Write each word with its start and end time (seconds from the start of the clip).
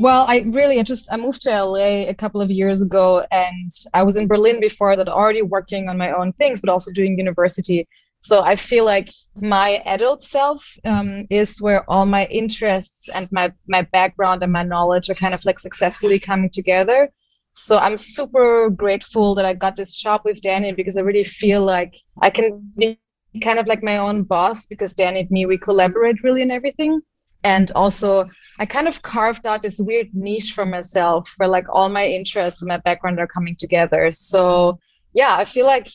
Well, 0.00 0.24
I 0.26 0.38
really 0.46 0.80
I 0.80 0.82
just 0.82 1.06
I 1.12 1.18
moved 1.18 1.42
to 1.42 1.50
LA 1.50 2.08
a 2.08 2.14
couple 2.14 2.40
of 2.40 2.50
years 2.50 2.80
ago 2.80 3.26
and 3.30 3.70
I 3.92 4.02
was 4.02 4.16
in 4.16 4.28
Berlin 4.28 4.58
before 4.58 4.96
that 4.96 5.10
already 5.10 5.42
working 5.42 5.90
on 5.90 5.98
my 5.98 6.10
own 6.10 6.32
things 6.32 6.62
but 6.62 6.70
also 6.70 6.90
doing 6.90 7.18
university. 7.18 7.86
So 8.20 8.40
I 8.40 8.56
feel 8.56 8.86
like 8.86 9.10
my 9.36 9.82
adult 9.84 10.24
self 10.24 10.78
um, 10.86 11.26
is 11.28 11.60
where 11.60 11.84
all 11.90 12.06
my 12.06 12.24
interests 12.28 13.10
and 13.10 13.28
my 13.30 13.52
my 13.68 13.82
background 13.82 14.42
and 14.42 14.50
my 14.50 14.62
knowledge 14.62 15.10
are 15.10 15.14
kind 15.14 15.34
of 15.34 15.44
like 15.44 15.58
successfully 15.58 16.18
coming 16.18 16.48
together. 16.48 17.10
So 17.52 17.76
I'm 17.76 17.98
super 17.98 18.70
grateful 18.70 19.34
that 19.34 19.44
I 19.44 19.52
got 19.52 19.76
this 19.76 19.92
job 19.92 20.22
with 20.24 20.40
Danny 20.40 20.72
because 20.72 20.96
I 20.96 21.02
really 21.02 21.24
feel 21.24 21.62
like 21.62 21.94
I 22.22 22.30
can 22.30 22.72
be 22.74 22.98
kind 23.42 23.58
of 23.58 23.66
like 23.66 23.82
my 23.82 23.98
own 23.98 24.22
boss 24.22 24.64
because 24.64 24.94
Danny 24.94 25.20
and 25.20 25.30
me 25.30 25.44
we 25.44 25.58
collaborate 25.58 26.22
really 26.22 26.40
in 26.40 26.50
everything 26.50 27.02
and 27.42 27.72
also 27.74 28.28
i 28.58 28.66
kind 28.66 28.88
of 28.88 29.02
carved 29.02 29.46
out 29.46 29.62
this 29.62 29.78
weird 29.78 30.08
niche 30.12 30.52
for 30.52 30.66
myself 30.66 31.34
where 31.36 31.48
like 31.48 31.66
all 31.70 31.88
my 31.88 32.06
interests 32.06 32.62
and 32.62 32.68
my 32.68 32.76
background 32.78 33.18
are 33.18 33.26
coming 33.26 33.56
together. 33.56 34.10
So 34.10 34.78
yeah 35.12 35.36
i 35.36 35.44
feel 35.44 35.66
like 35.66 35.88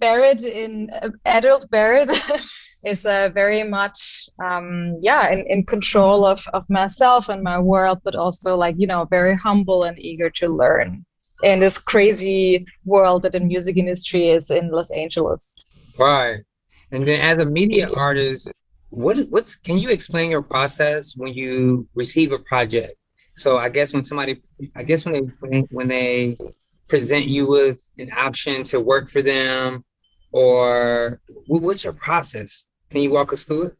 Berit 0.00 0.44
in 0.44 0.90
uh, 0.90 1.10
adult 1.24 1.70
Berit 1.70 2.10
is 2.84 3.04
uh, 3.04 3.30
very 3.34 3.62
much 3.62 4.28
um, 4.42 4.94
yeah 5.00 5.30
in, 5.30 5.40
in 5.46 5.66
control 5.66 6.24
of, 6.24 6.46
of 6.54 6.64
myself 6.70 7.28
and 7.28 7.42
my 7.42 7.58
world 7.58 8.00
but 8.04 8.14
also 8.14 8.56
like 8.56 8.76
you 8.78 8.86
know 8.86 9.04
very 9.04 9.36
humble 9.36 9.84
and 9.84 9.98
eager 9.98 10.30
to 10.30 10.48
learn 10.48 11.04
in 11.42 11.60
this 11.60 11.78
crazy 11.78 12.66
world 12.84 13.22
that 13.22 13.32
the 13.32 13.40
music 13.40 13.76
industry 13.76 14.28
is 14.28 14.50
in 14.50 14.70
los 14.70 14.90
angeles. 14.90 15.56
Right. 15.98 16.40
And 16.92 17.06
then 17.06 17.20
as 17.20 17.38
a 17.38 17.44
media 17.44 17.88
artist 17.92 18.52
what 18.90 19.16
what's 19.30 19.56
can 19.56 19.78
you 19.78 19.88
explain 19.88 20.30
your 20.30 20.42
process 20.42 21.14
when 21.16 21.32
you 21.32 21.88
receive 21.94 22.32
a 22.32 22.38
project? 22.38 22.94
So 23.34 23.58
I 23.58 23.68
guess 23.68 23.92
when 23.92 24.04
somebody, 24.04 24.42
I 24.76 24.82
guess 24.82 25.04
when 25.04 25.14
they 25.14 25.60
when 25.70 25.88
they 25.88 26.36
present 26.88 27.26
you 27.26 27.46
with 27.46 27.80
an 27.98 28.10
option 28.12 28.64
to 28.64 28.80
work 28.80 29.08
for 29.08 29.22
them, 29.22 29.84
or 30.32 31.20
what's 31.46 31.84
your 31.84 31.92
process? 31.92 32.70
Can 32.90 33.02
you 33.02 33.12
walk 33.12 33.32
us 33.32 33.44
through 33.44 33.62
it? 33.62 33.76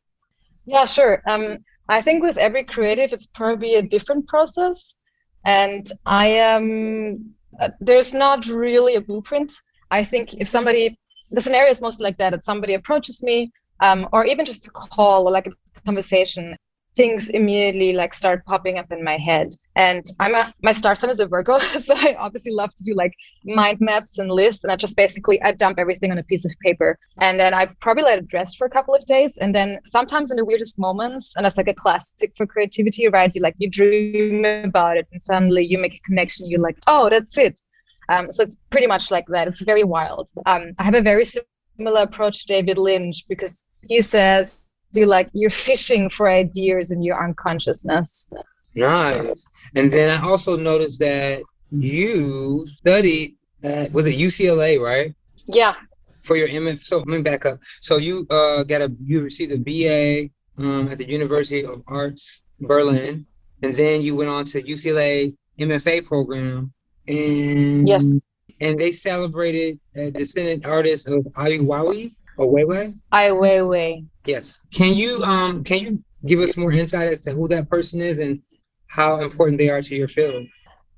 Yeah, 0.65 0.85
sure. 0.85 1.23
Um, 1.27 1.59
I 1.89 2.01
think 2.01 2.23
with 2.23 2.39
every 2.39 2.65
creative, 2.65 3.13
it's 3.13 3.27
probably 3.27 3.75
a 3.75 3.83
different 3.83 4.29
process, 4.29 4.97
and 5.45 5.91
I 6.07 6.29
am. 6.29 7.35
Uh, 7.61 7.71
there's 7.81 8.15
not 8.15 8.47
really 8.47 8.95
a 8.95 9.01
blueprint. 9.01 9.53
I 9.91 10.05
think 10.05 10.35
if 10.35 10.49
somebody, 10.49 10.97
the 11.33 11.41
scenario 11.41 11.71
is 11.71 11.81
mostly 11.83 12.05
like 12.05 12.19
that. 12.19 12.31
That 12.31 12.45
somebody 12.45 12.75
approaches 12.75 13.23
me 13.25 13.51
um, 13.81 14.09
or 14.13 14.25
even 14.25 14.45
just 14.45 14.67
a 14.67 14.71
call 14.71 15.27
or 15.27 15.31
like 15.31 15.47
a 15.47 15.53
conversation 15.85 16.57
things 16.97 17.29
immediately 17.29 17.93
like 17.93 18.13
start 18.13 18.45
popping 18.45 18.79
up 18.79 18.91
in 18.91 19.03
my 19.05 19.17
head. 19.17 19.55
And 19.77 20.05
i'm 20.19 20.35
a 20.35 20.53
my 20.63 20.73
star 20.73 20.95
sign 20.95 21.11
is 21.11 21.21
a 21.21 21.27
virgo 21.27 21.59
so 21.87 21.95
i 21.97 22.15
obviously 22.19 22.53
love 22.53 22.75
to 22.75 22.85
do 22.85 22.95
like 22.95 23.15
mind 23.45 23.79
maps 23.81 24.19
and 24.19 24.31
lists 24.31 24.63
and 24.63 24.73
i 24.73 24.77
just 24.77 24.97
basically 24.97 25.41
i 25.43 25.53
dump 25.53 25.79
everything 25.79 26.11
on 26.11 26.19
a 26.19 26.23
piece 26.25 26.45
of 26.45 26.53
paper. 26.65 26.99
And 27.19 27.39
then 27.41 27.55
i 27.55 27.67
probably 27.81 28.05
let 28.05 28.19
it 28.19 28.33
rest 28.33 28.59
for 28.59 28.67
a 28.67 28.71
couple 28.71 28.95
of 28.95 29.05
days 29.07 29.37
and 29.39 29.55
then 29.55 29.79
sometimes 29.85 30.31
in 30.31 30.37
the 30.37 30.45
weirdest 30.45 30.79
moments 30.79 31.35
and 31.37 31.45
that's 31.45 31.57
like 31.57 31.69
a 31.69 31.75
classic 31.75 32.33
for 32.37 32.47
creativity 32.47 33.09
right? 33.09 33.35
You 33.35 33.41
like 33.41 33.55
you 33.59 33.71
dream 33.71 34.45
about 34.45 34.97
it 34.97 35.07
and 35.13 35.23
suddenly 35.23 35.65
you 35.65 35.79
make 35.79 35.95
a 35.95 36.01
connection 36.01 36.49
you're 36.49 36.61
like 36.61 36.79
oh 36.87 37.09
that's 37.09 37.39
it. 37.39 37.61
Um, 38.09 38.33
so 38.33 38.43
it's 38.43 38.57
pretty 38.71 38.89
much 38.89 39.13
like 39.13 39.27
that. 39.29 39.47
It's 39.47 39.61
very 39.61 39.85
wild. 39.85 40.31
Um, 40.45 40.73
i 40.79 40.83
have 40.85 40.95
a 40.95 41.03
very 41.13 41.25
similar 41.25 42.03
approach 42.03 42.41
to 42.41 42.47
david 42.55 42.77
lynch 42.77 43.25
because 43.29 43.65
he 43.89 44.03
says, 44.03 44.67
"Do 44.93 45.07
like 45.07 45.31
you're 45.33 45.51
fishing 45.51 46.11
for 46.11 46.29
ideas 46.29 46.91
in 46.91 47.03
your 47.03 47.23
unconsciousness." 47.23 48.29
Nice. 48.75 49.47
And 49.75 49.93
then 49.93 50.11
I 50.11 50.25
also 50.25 50.57
noticed 50.57 51.01
that 51.01 51.43
you 51.71 52.67
studied 52.79 53.37
at 53.63 53.93
was 53.93 54.07
it 54.07 54.19
UCLA, 54.19 54.81
right? 54.81 55.15
Yeah. 55.47 55.75
For 56.23 56.37
your 56.37 56.49
MF. 56.49 56.81
So 56.81 56.99
let 56.99 57.09
me 57.09 57.23
back 57.23 57.47
up. 57.47 57.59
So 57.81 57.97
you 57.97 58.27
uh 58.31 58.65
got 58.65 58.83
a 58.83 58.93
you 59.05 59.23
received 59.23 59.53
a 59.53 59.59
BA 59.59 60.31
um, 60.63 60.89
at 60.89 60.99
the 60.99 61.09
University 61.09 61.65
of 61.65 61.83
Arts 61.87 62.43
Berlin, 62.61 63.27
and 63.63 63.75
then 63.75 64.03
you 64.03 64.15
went 64.15 64.31
on 64.31 64.45
to 64.47 64.63
UCLA 64.63 65.35
MFA 65.59 66.05
program. 66.05 66.73
And 67.09 67.89
yes. 67.89 68.15
And 68.63 68.79
they 68.79 68.93
celebrated 68.93 69.81
a 69.97 70.11
descendant 70.11 70.67
artist 70.67 71.09
of 71.09 71.27
Ai 71.35 71.59
Weiwei. 71.59 72.13
Oh, 72.41 72.49
Weiwei? 72.49 72.95
Ai 73.13 73.29
Weiwei. 73.29 74.07
Yes. 74.25 74.63
Can 74.73 74.97
you 74.97 75.23
um 75.25 75.63
can 75.63 75.79
you 75.79 76.05
give 76.27 76.41
us 76.41 76.57
more 76.57 76.73
insight 76.73 77.09
as 77.09 77.21
to 77.23 77.33
who 77.33 77.47
that 77.49 77.69
person 77.69 78.01
is 78.01 78.19
and 78.19 78.41
how 78.87 79.21
important 79.21 79.59
they 79.59 79.69
are 79.69 79.83
to 79.83 79.95
your 79.95 80.09
field? 80.09 80.47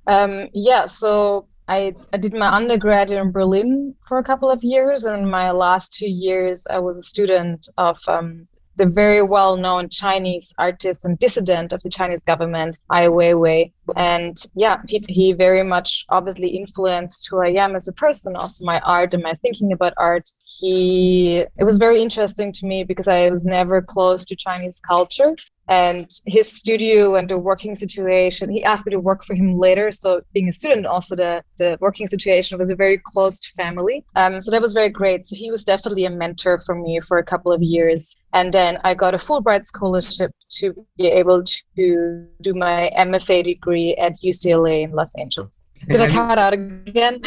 Um, 0.07 0.47
yeah, 0.53 0.85
so 0.85 1.47
I, 1.67 1.95
I 2.11 2.17
did 2.17 2.33
my 2.33 2.47
undergrad 2.47 3.11
in 3.11 3.31
Berlin 3.31 3.95
for 4.07 4.17
a 4.17 4.23
couple 4.23 4.49
of 4.49 4.63
years, 4.63 5.05
and 5.05 5.29
my 5.29 5.51
last 5.51 5.93
two 5.93 6.09
years 6.09 6.65
I 6.69 6.79
was 6.79 6.97
a 6.97 7.03
student 7.03 7.69
of 7.77 7.99
um, 8.07 8.47
the 8.75 8.85
very 8.85 9.21
well 9.21 9.57
known 9.57 9.89
Chinese 9.89 10.53
artist 10.57 11.05
and 11.05 11.19
dissident 11.19 11.73
of 11.73 11.81
the 11.83 11.89
Chinese 11.89 12.21
government, 12.21 12.79
Ai 12.91 13.07
Weiwei. 13.07 13.71
And 13.95 14.37
yeah, 14.55 14.81
he, 14.87 15.03
he 15.07 15.33
very 15.33 15.63
much 15.63 16.05
obviously 16.09 16.49
influenced 16.49 17.27
who 17.29 17.41
I 17.41 17.49
am 17.49 17.75
as 17.75 17.87
a 17.87 17.93
person, 17.93 18.35
also 18.35 18.65
my 18.65 18.79
art 18.79 19.13
and 19.13 19.23
my 19.23 19.33
thinking 19.33 19.71
about 19.71 19.93
art. 19.97 20.29
He, 20.43 21.45
it 21.57 21.63
was 21.63 21.77
very 21.77 22.01
interesting 22.01 22.51
to 22.53 22.65
me 22.65 22.83
because 22.83 23.07
I 23.07 23.29
was 23.29 23.45
never 23.45 23.81
close 23.81 24.25
to 24.25 24.35
Chinese 24.35 24.81
culture 24.87 25.35
and 25.67 26.09
his 26.25 26.51
studio 26.51 27.15
and 27.15 27.29
the 27.29 27.37
working 27.37 27.75
situation 27.75 28.49
he 28.49 28.63
asked 28.63 28.85
me 28.85 28.91
to 28.91 28.99
work 28.99 29.23
for 29.23 29.33
him 29.33 29.57
later 29.57 29.91
so 29.91 30.21
being 30.33 30.49
a 30.49 30.53
student 30.53 30.85
also 30.85 31.15
the, 31.15 31.43
the 31.57 31.77
working 31.79 32.07
situation 32.07 32.59
was 32.59 32.69
a 32.69 32.75
very 32.75 32.99
closed 33.05 33.53
family 33.55 34.03
um, 34.15 34.41
so 34.41 34.51
that 34.51 34.61
was 34.61 34.73
very 34.73 34.89
great 34.89 35.25
so 35.25 35.35
he 35.35 35.49
was 35.49 35.63
definitely 35.63 36.05
a 36.05 36.09
mentor 36.09 36.59
for 36.59 36.75
me 36.75 36.99
for 36.99 37.17
a 37.17 37.23
couple 37.23 37.51
of 37.51 37.61
years 37.61 38.15
and 38.33 38.53
then 38.53 38.77
i 38.83 38.93
got 38.93 39.13
a 39.13 39.17
fulbright 39.17 39.65
scholarship 39.65 40.31
to 40.49 40.85
be 40.97 41.07
able 41.07 41.43
to 41.43 42.27
do 42.41 42.53
my 42.53 42.91
mfa 42.97 43.43
degree 43.43 43.95
at 43.95 44.13
ucla 44.23 44.83
in 44.83 44.91
los 44.91 45.13
angeles 45.17 45.57
did 45.87 45.99
I 45.99 46.07
cut 46.07 46.37
out 46.37 46.53
again? 46.53 47.21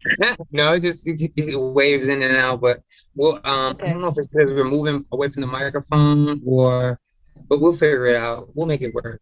no, 0.52 0.78
just 0.78 1.06
it, 1.06 1.30
it 1.36 1.60
waves 1.60 2.08
in 2.08 2.22
and 2.22 2.36
out. 2.36 2.60
But 2.60 2.80
well, 3.14 3.40
um, 3.44 3.74
okay. 3.74 3.88
I 3.88 3.92
don't 3.92 4.00
know 4.00 4.08
if 4.08 4.14
it's 4.16 4.28
because 4.28 4.50
we're 4.50 4.64
moving 4.64 5.04
away 5.12 5.28
from 5.28 5.42
the 5.42 5.46
microphone 5.46 6.40
or 6.46 6.98
but 7.48 7.60
we'll 7.60 7.72
figure 7.72 8.06
it 8.06 8.16
out. 8.16 8.48
We'll 8.54 8.66
make 8.66 8.82
it 8.82 8.94
work. 8.94 9.20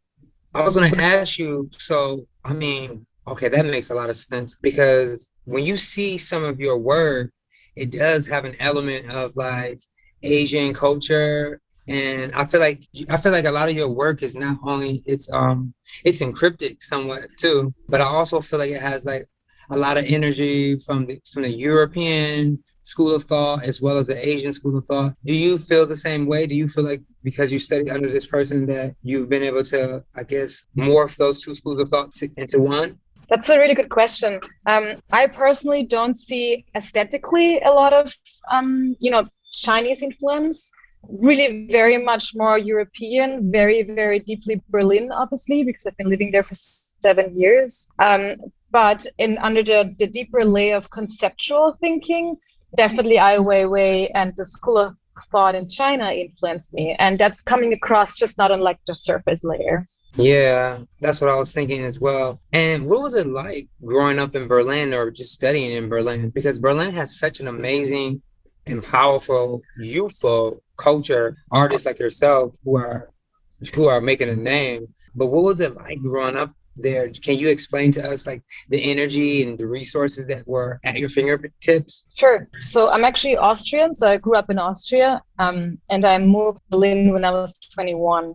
I 0.54 0.62
was 0.62 0.76
going 0.76 0.90
to 0.90 1.02
ask 1.02 1.38
you. 1.38 1.68
So, 1.72 2.26
I 2.44 2.54
mean, 2.54 3.06
okay, 3.28 3.48
that 3.48 3.66
makes 3.66 3.90
a 3.90 3.94
lot 3.94 4.08
of 4.08 4.16
sense 4.16 4.54
because 4.54 5.30
when 5.44 5.64
you 5.64 5.76
see 5.76 6.18
some 6.18 6.44
of 6.44 6.60
your 6.60 6.78
work, 6.78 7.32
it 7.74 7.92
does 7.92 8.26
have 8.26 8.44
an 8.44 8.56
element 8.58 9.10
of 9.10 9.36
like 9.36 9.78
Asian 10.22 10.72
culture, 10.72 11.60
and 11.88 12.32
I 12.34 12.44
feel 12.46 12.60
like 12.60 12.84
I 13.10 13.16
feel 13.16 13.32
like 13.32 13.44
a 13.44 13.50
lot 13.50 13.68
of 13.68 13.76
your 13.76 13.90
work 13.90 14.22
is 14.22 14.34
not 14.34 14.58
only 14.64 15.02
it's 15.06 15.30
um 15.32 15.74
it's 16.04 16.22
encrypted 16.22 16.80
somewhat 16.80 17.24
too, 17.38 17.74
but 17.88 18.00
I 18.00 18.04
also 18.04 18.40
feel 18.40 18.58
like 18.58 18.70
it 18.70 18.80
has 18.80 19.04
like 19.04 19.26
a 19.70 19.76
lot 19.76 19.98
of 19.98 20.04
energy 20.06 20.78
from 20.78 21.06
the 21.06 21.20
from 21.32 21.42
the 21.42 21.50
European 21.50 22.58
school 22.82 23.14
of 23.14 23.24
thought 23.24 23.64
as 23.64 23.82
well 23.82 23.98
as 23.98 24.06
the 24.06 24.28
Asian 24.28 24.52
school 24.52 24.78
of 24.78 24.84
thought. 24.86 25.14
Do 25.24 25.34
you 25.34 25.58
feel 25.58 25.86
the 25.86 25.96
same 25.96 26.26
way? 26.26 26.46
Do 26.46 26.56
you 26.56 26.68
feel 26.68 26.84
like 26.84 27.02
because 27.24 27.50
you 27.52 27.58
studied 27.58 27.90
under 27.90 28.10
this 28.10 28.26
person 28.26 28.66
that 28.66 28.94
you've 29.02 29.28
been 29.28 29.42
able 29.42 29.64
to, 29.64 30.04
I 30.16 30.22
guess, 30.22 30.66
morph 30.76 31.16
those 31.16 31.40
two 31.42 31.54
schools 31.54 31.80
of 31.80 31.88
thought 31.88 32.14
to, 32.16 32.30
into 32.36 32.60
one? 32.60 32.98
That's 33.28 33.48
a 33.48 33.58
really 33.58 33.74
good 33.74 33.88
question. 33.88 34.38
Um, 34.66 34.94
I 35.10 35.26
personally 35.26 35.82
don't 35.84 36.16
see 36.16 36.64
aesthetically 36.76 37.60
a 37.60 37.72
lot 37.72 37.92
of, 37.92 38.12
um, 38.52 38.94
you 39.00 39.10
know, 39.10 39.26
Chinese 39.52 40.02
influence. 40.02 40.70
Really, 41.08 41.68
very 41.70 41.98
much 41.98 42.34
more 42.34 42.58
European, 42.58 43.50
very, 43.50 43.82
very 43.82 44.20
deeply 44.20 44.62
Berlin, 44.68 45.10
obviously, 45.12 45.64
because 45.64 45.86
I've 45.86 45.96
been 45.96 46.08
living 46.08 46.30
there 46.30 46.42
for 46.42 46.54
seven 47.00 47.38
years. 47.38 47.88
Um, 47.98 48.36
but 48.70 49.06
in 49.18 49.38
under 49.38 49.62
the, 49.62 49.94
the 49.98 50.06
deeper 50.06 50.44
layer 50.44 50.76
of 50.76 50.90
conceptual 50.90 51.72
thinking, 51.72 52.36
definitely 52.76 53.18
Ai 53.18 53.38
Weiwei 53.38 54.10
and 54.14 54.34
the 54.36 54.44
school 54.44 54.78
of 54.78 54.96
thought 55.30 55.54
in 55.54 55.68
China 55.68 56.10
influenced 56.10 56.72
me. 56.74 56.94
And 56.98 57.18
that's 57.18 57.40
coming 57.40 57.72
across 57.72 58.14
just 58.14 58.38
not 58.38 58.50
on 58.50 58.60
like 58.60 58.78
the 58.86 58.94
surface 58.94 59.44
layer. 59.44 59.86
Yeah, 60.16 60.78
that's 61.00 61.20
what 61.20 61.28
I 61.28 61.34
was 61.34 61.52
thinking 61.52 61.84
as 61.84 62.00
well. 62.00 62.40
And 62.52 62.86
what 62.86 63.02
was 63.02 63.14
it 63.14 63.26
like 63.26 63.68
growing 63.84 64.18
up 64.18 64.34
in 64.34 64.48
Berlin 64.48 64.94
or 64.94 65.10
just 65.10 65.32
studying 65.32 65.72
in 65.72 65.88
Berlin? 65.88 66.30
Because 66.30 66.58
Berlin 66.58 66.94
has 66.94 67.18
such 67.18 67.40
an 67.40 67.48
amazing 67.48 68.22
and 68.66 68.82
powerful, 68.82 69.60
youthful 69.78 70.62
culture, 70.76 71.36
artists 71.52 71.86
like 71.86 71.98
yourself 71.98 72.56
who 72.64 72.76
are 72.76 73.10
who 73.74 73.86
are 73.86 74.00
making 74.00 74.28
a 74.28 74.36
name. 74.36 74.88
But 75.14 75.28
what 75.28 75.44
was 75.44 75.60
it 75.60 75.76
like 75.76 76.00
growing 76.00 76.36
up 76.36 76.54
there. 76.76 77.10
Can 77.10 77.38
you 77.38 77.48
explain 77.48 77.92
to 77.92 78.08
us 78.08 78.26
like 78.26 78.42
the 78.68 78.90
energy 78.90 79.42
and 79.42 79.58
the 79.58 79.66
resources 79.66 80.26
that 80.28 80.46
were 80.46 80.80
at 80.84 80.98
your 80.98 81.08
fingertips? 81.08 82.06
Sure. 82.14 82.48
So 82.60 82.90
I'm 82.90 83.04
actually 83.04 83.36
Austrian. 83.36 83.94
So 83.94 84.08
I 84.08 84.16
grew 84.16 84.36
up 84.36 84.50
in 84.50 84.58
Austria 84.58 85.22
um, 85.38 85.78
and 85.90 86.04
I 86.04 86.18
moved 86.18 86.58
to 86.58 86.62
Berlin 86.70 87.12
when 87.12 87.24
I 87.24 87.30
was 87.30 87.56
21. 87.74 88.34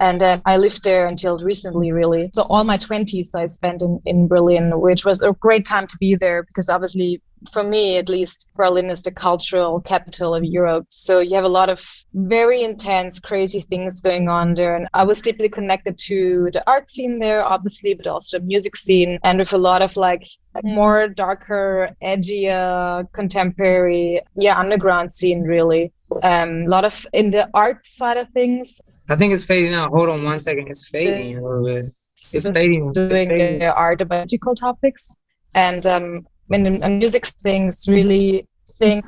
And 0.00 0.20
then 0.20 0.42
I 0.44 0.56
lived 0.56 0.82
there 0.82 1.06
until 1.06 1.38
recently, 1.38 1.92
really. 1.92 2.30
So 2.34 2.42
all 2.50 2.64
my 2.64 2.76
20s 2.76 3.36
I 3.36 3.46
spent 3.46 3.82
in, 3.82 4.00
in 4.04 4.26
Berlin, 4.26 4.80
which 4.80 5.04
was 5.04 5.20
a 5.20 5.32
great 5.32 5.64
time 5.64 5.86
to 5.86 5.96
be 5.98 6.16
there 6.16 6.42
because 6.42 6.68
obviously 6.68 7.22
for 7.50 7.64
me 7.64 7.96
at 7.96 8.08
least, 8.08 8.48
Berlin 8.56 8.90
is 8.90 9.02
the 9.02 9.10
cultural 9.10 9.80
capital 9.80 10.34
of 10.34 10.44
Europe. 10.44 10.86
So 10.88 11.20
you 11.20 11.34
have 11.34 11.44
a 11.44 11.48
lot 11.48 11.68
of 11.68 11.84
very 12.14 12.62
intense, 12.62 13.18
crazy 13.18 13.60
things 13.60 14.00
going 14.00 14.28
on 14.28 14.54
there. 14.54 14.76
And 14.76 14.88
I 14.94 15.04
was 15.04 15.22
deeply 15.22 15.48
connected 15.48 15.98
to 15.98 16.50
the 16.52 16.62
art 16.68 16.88
scene 16.88 17.18
there, 17.18 17.44
obviously, 17.44 17.94
but 17.94 18.06
also 18.06 18.38
the 18.38 18.44
music 18.44 18.76
scene 18.76 19.18
and 19.24 19.38
with 19.38 19.52
a 19.52 19.58
lot 19.58 19.82
of 19.82 19.96
like 19.96 20.26
more 20.62 21.08
darker, 21.08 21.90
edgier, 22.02 23.10
contemporary, 23.12 24.20
yeah, 24.36 24.58
underground 24.58 25.12
scene 25.12 25.42
really. 25.42 25.92
Um, 26.22 26.64
a 26.66 26.68
lot 26.68 26.84
of 26.84 27.06
in 27.12 27.30
the 27.30 27.48
art 27.54 27.86
side 27.86 28.18
of 28.18 28.28
things. 28.28 28.80
I 29.08 29.16
think 29.16 29.32
it's 29.32 29.44
fading 29.44 29.74
out. 29.74 29.90
Hold 29.90 30.10
on 30.10 30.24
one 30.24 30.40
second. 30.40 30.68
It's 30.68 30.86
fading 30.86 31.38
a 31.38 31.42
little 31.42 31.64
bit. 31.64 31.92
It's 32.32 32.50
fading. 32.50 32.92
Doing 32.92 33.06
it's 33.06 33.14
fading. 33.14 33.58
the 33.58 33.74
art 33.74 34.00
about 34.00 34.20
magical 34.20 34.54
topics. 34.54 35.14
And 35.54 35.86
um, 35.86 36.26
and, 36.50 36.82
and 36.82 36.98
music 36.98 37.26
things 37.26 37.86
really 37.88 38.46
think. 38.78 39.04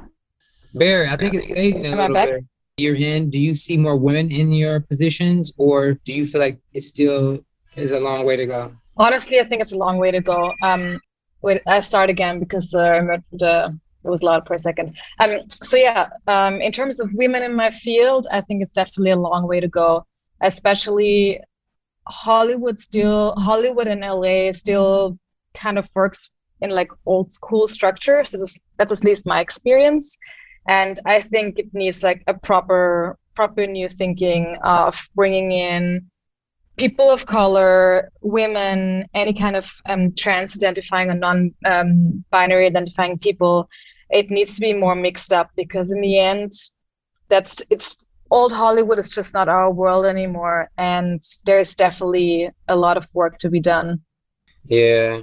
Berit, 0.75 1.09
I 1.09 1.17
think 1.17 1.35
it's 1.35 1.51
fading 1.51 1.87
a 1.87 1.97
little 1.97 2.15
bit. 2.15 2.45
You're 2.77 2.97
in. 2.97 3.31
Do 3.31 3.39
you 3.39 3.55
see 3.55 3.77
more 3.77 3.97
women 3.97 4.33
in 4.33 4.53
your 4.53 4.81
positions, 4.81 5.53
or 5.57 5.95
do 6.05 6.13
you 6.13 6.27
feel 6.27 6.41
like 6.41 6.59
it 6.73 6.83
still 6.83 7.39
is 7.77 7.93
a 7.93 8.01
long 8.01 8.25
way 8.25 8.37
to 8.37 8.47
go? 8.47 8.73
Honestly, 8.97 9.39
I 9.39 9.45
think 9.45 9.63
it's 9.63 9.73
a 9.73 9.79
long 9.79 9.99
way 9.99 10.11
to 10.11 10.21
go. 10.21 10.53
Um, 10.63 11.01
wait, 11.43 11.63
I 11.67 11.81
start 11.81 12.11
again 12.11 12.41
because 12.41 12.75
uh, 12.75 13.19
the 13.33 13.79
it 14.05 14.11
was 14.11 14.23
loud 14.23 14.47
for 14.47 14.55
a 14.55 14.59
second. 14.59 14.97
Um, 15.19 15.39
so 15.49 15.77
yeah, 15.77 16.09
um, 16.27 16.61
in 16.61 16.73
terms 16.73 17.01
of 17.01 17.13
women 17.15 17.43
in 17.43 17.55
my 17.55 17.71
field, 17.71 18.27
I 18.31 18.41
think 18.43 18.63
it's 18.63 18.75
definitely 18.75 19.11
a 19.11 19.17
long 19.17 19.47
way 19.47 19.61
to 19.61 19.69
go. 19.69 20.07
Especially 20.41 21.41
Hollywood 22.07 22.81
still 22.81 23.35
Hollywood 23.37 23.87
and 23.87 24.03
LA 24.03 24.53
still 24.53 25.19
kind 25.55 25.79
of 25.79 25.89
works 25.95 26.31
in 26.65 26.71
like 26.71 26.91
old 27.07 27.31
school 27.31 27.69
structures. 27.69 28.31
That's, 28.31 28.59
that's 28.79 29.01
at 29.01 29.05
least 29.05 29.27
my 29.27 29.41
experience. 29.41 30.19
And 30.67 30.99
I 31.05 31.21
think 31.21 31.59
it 31.59 31.75
needs 31.75 32.03
like 32.03 32.25
a 32.27 32.35
proper, 32.35 33.19
proper 33.35 33.67
new 33.67 33.89
thinking 33.89 34.57
of 34.63 35.09
bringing 35.15 35.53
in 35.53 36.11
people 36.77 37.11
of 37.11 37.27
color, 37.27 38.11
women, 38.23 39.07
any 39.15 39.35
kind 39.35 39.57
of 39.57 39.71
um, 39.87 40.13
trans 40.15 40.57
identifying 40.57 41.11
or 41.11 41.15
non 41.15 41.55
um, 41.67 42.25
binary 42.31 42.67
identifying 42.67 43.19
people. 43.19 43.69
It 44.11 44.31
needs 44.31 44.55
to 44.55 44.61
be 44.61 44.75
more 44.75 44.95
mixed 44.95 45.33
up 45.33 45.51
because 45.57 45.95
in 45.95 46.01
the 46.01 46.19
end, 46.19 46.53
that's 47.29 47.63
it's 47.71 47.97
old 48.31 48.53
Hollywood 48.53 48.99
is 48.99 49.11
just 49.11 49.35
not 49.35 49.49
our 49.49 49.71
world 49.71 50.07
anymore. 50.07 50.71
And 50.79 51.23
there's 51.45 51.75
definitely 51.75 52.51
a 52.69 52.77
lot 52.77 52.97
of 52.97 53.09
work 53.13 53.39
to 53.39 53.51
be 53.51 53.61
done. 53.61 54.03
Yeah, 54.67 55.21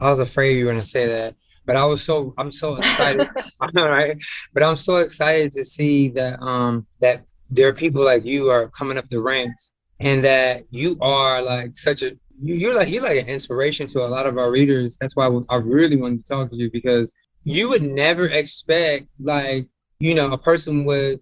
I 0.00 0.10
was 0.10 0.18
afraid 0.18 0.58
you 0.58 0.66
were 0.66 0.72
gonna 0.72 0.84
say 0.84 1.06
that, 1.06 1.34
but 1.66 1.76
I 1.76 1.84
was 1.84 2.02
so 2.02 2.34
I'm 2.38 2.52
so 2.52 2.76
excited. 2.76 3.28
All 3.60 3.88
right, 3.88 4.16
but 4.52 4.62
I'm 4.62 4.76
so 4.76 4.96
excited 4.96 5.52
to 5.52 5.64
see 5.64 6.08
that 6.10 6.40
um 6.40 6.86
that 7.00 7.24
there 7.50 7.68
are 7.68 7.74
people 7.74 8.04
like 8.04 8.24
you 8.24 8.48
are 8.48 8.68
coming 8.68 8.98
up 8.98 9.08
the 9.08 9.20
ranks, 9.20 9.72
and 10.00 10.24
that 10.24 10.64
you 10.70 10.96
are 11.00 11.42
like 11.42 11.76
such 11.76 12.02
a 12.02 12.16
you, 12.38 12.70
are 12.70 12.74
like 12.74 12.88
you're 12.88 13.02
like 13.02 13.18
an 13.18 13.28
inspiration 13.28 13.86
to 13.88 14.00
a 14.00 14.08
lot 14.08 14.26
of 14.26 14.36
our 14.38 14.50
readers. 14.50 14.98
That's 15.00 15.14
why 15.14 15.26
I 15.50 15.56
really 15.56 15.96
wanted 15.96 16.20
to 16.20 16.24
talk 16.24 16.50
to 16.50 16.56
you 16.56 16.70
because 16.70 17.14
you 17.44 17.68
would 17.68 17.82
never 17.82 18.26
expect 18.26 19.06
like 19.20 19.66
you 20.00 20.14
know 20.14 20.32
a 20.32 20.38
person 20.38 20.84
with 20.84 21.20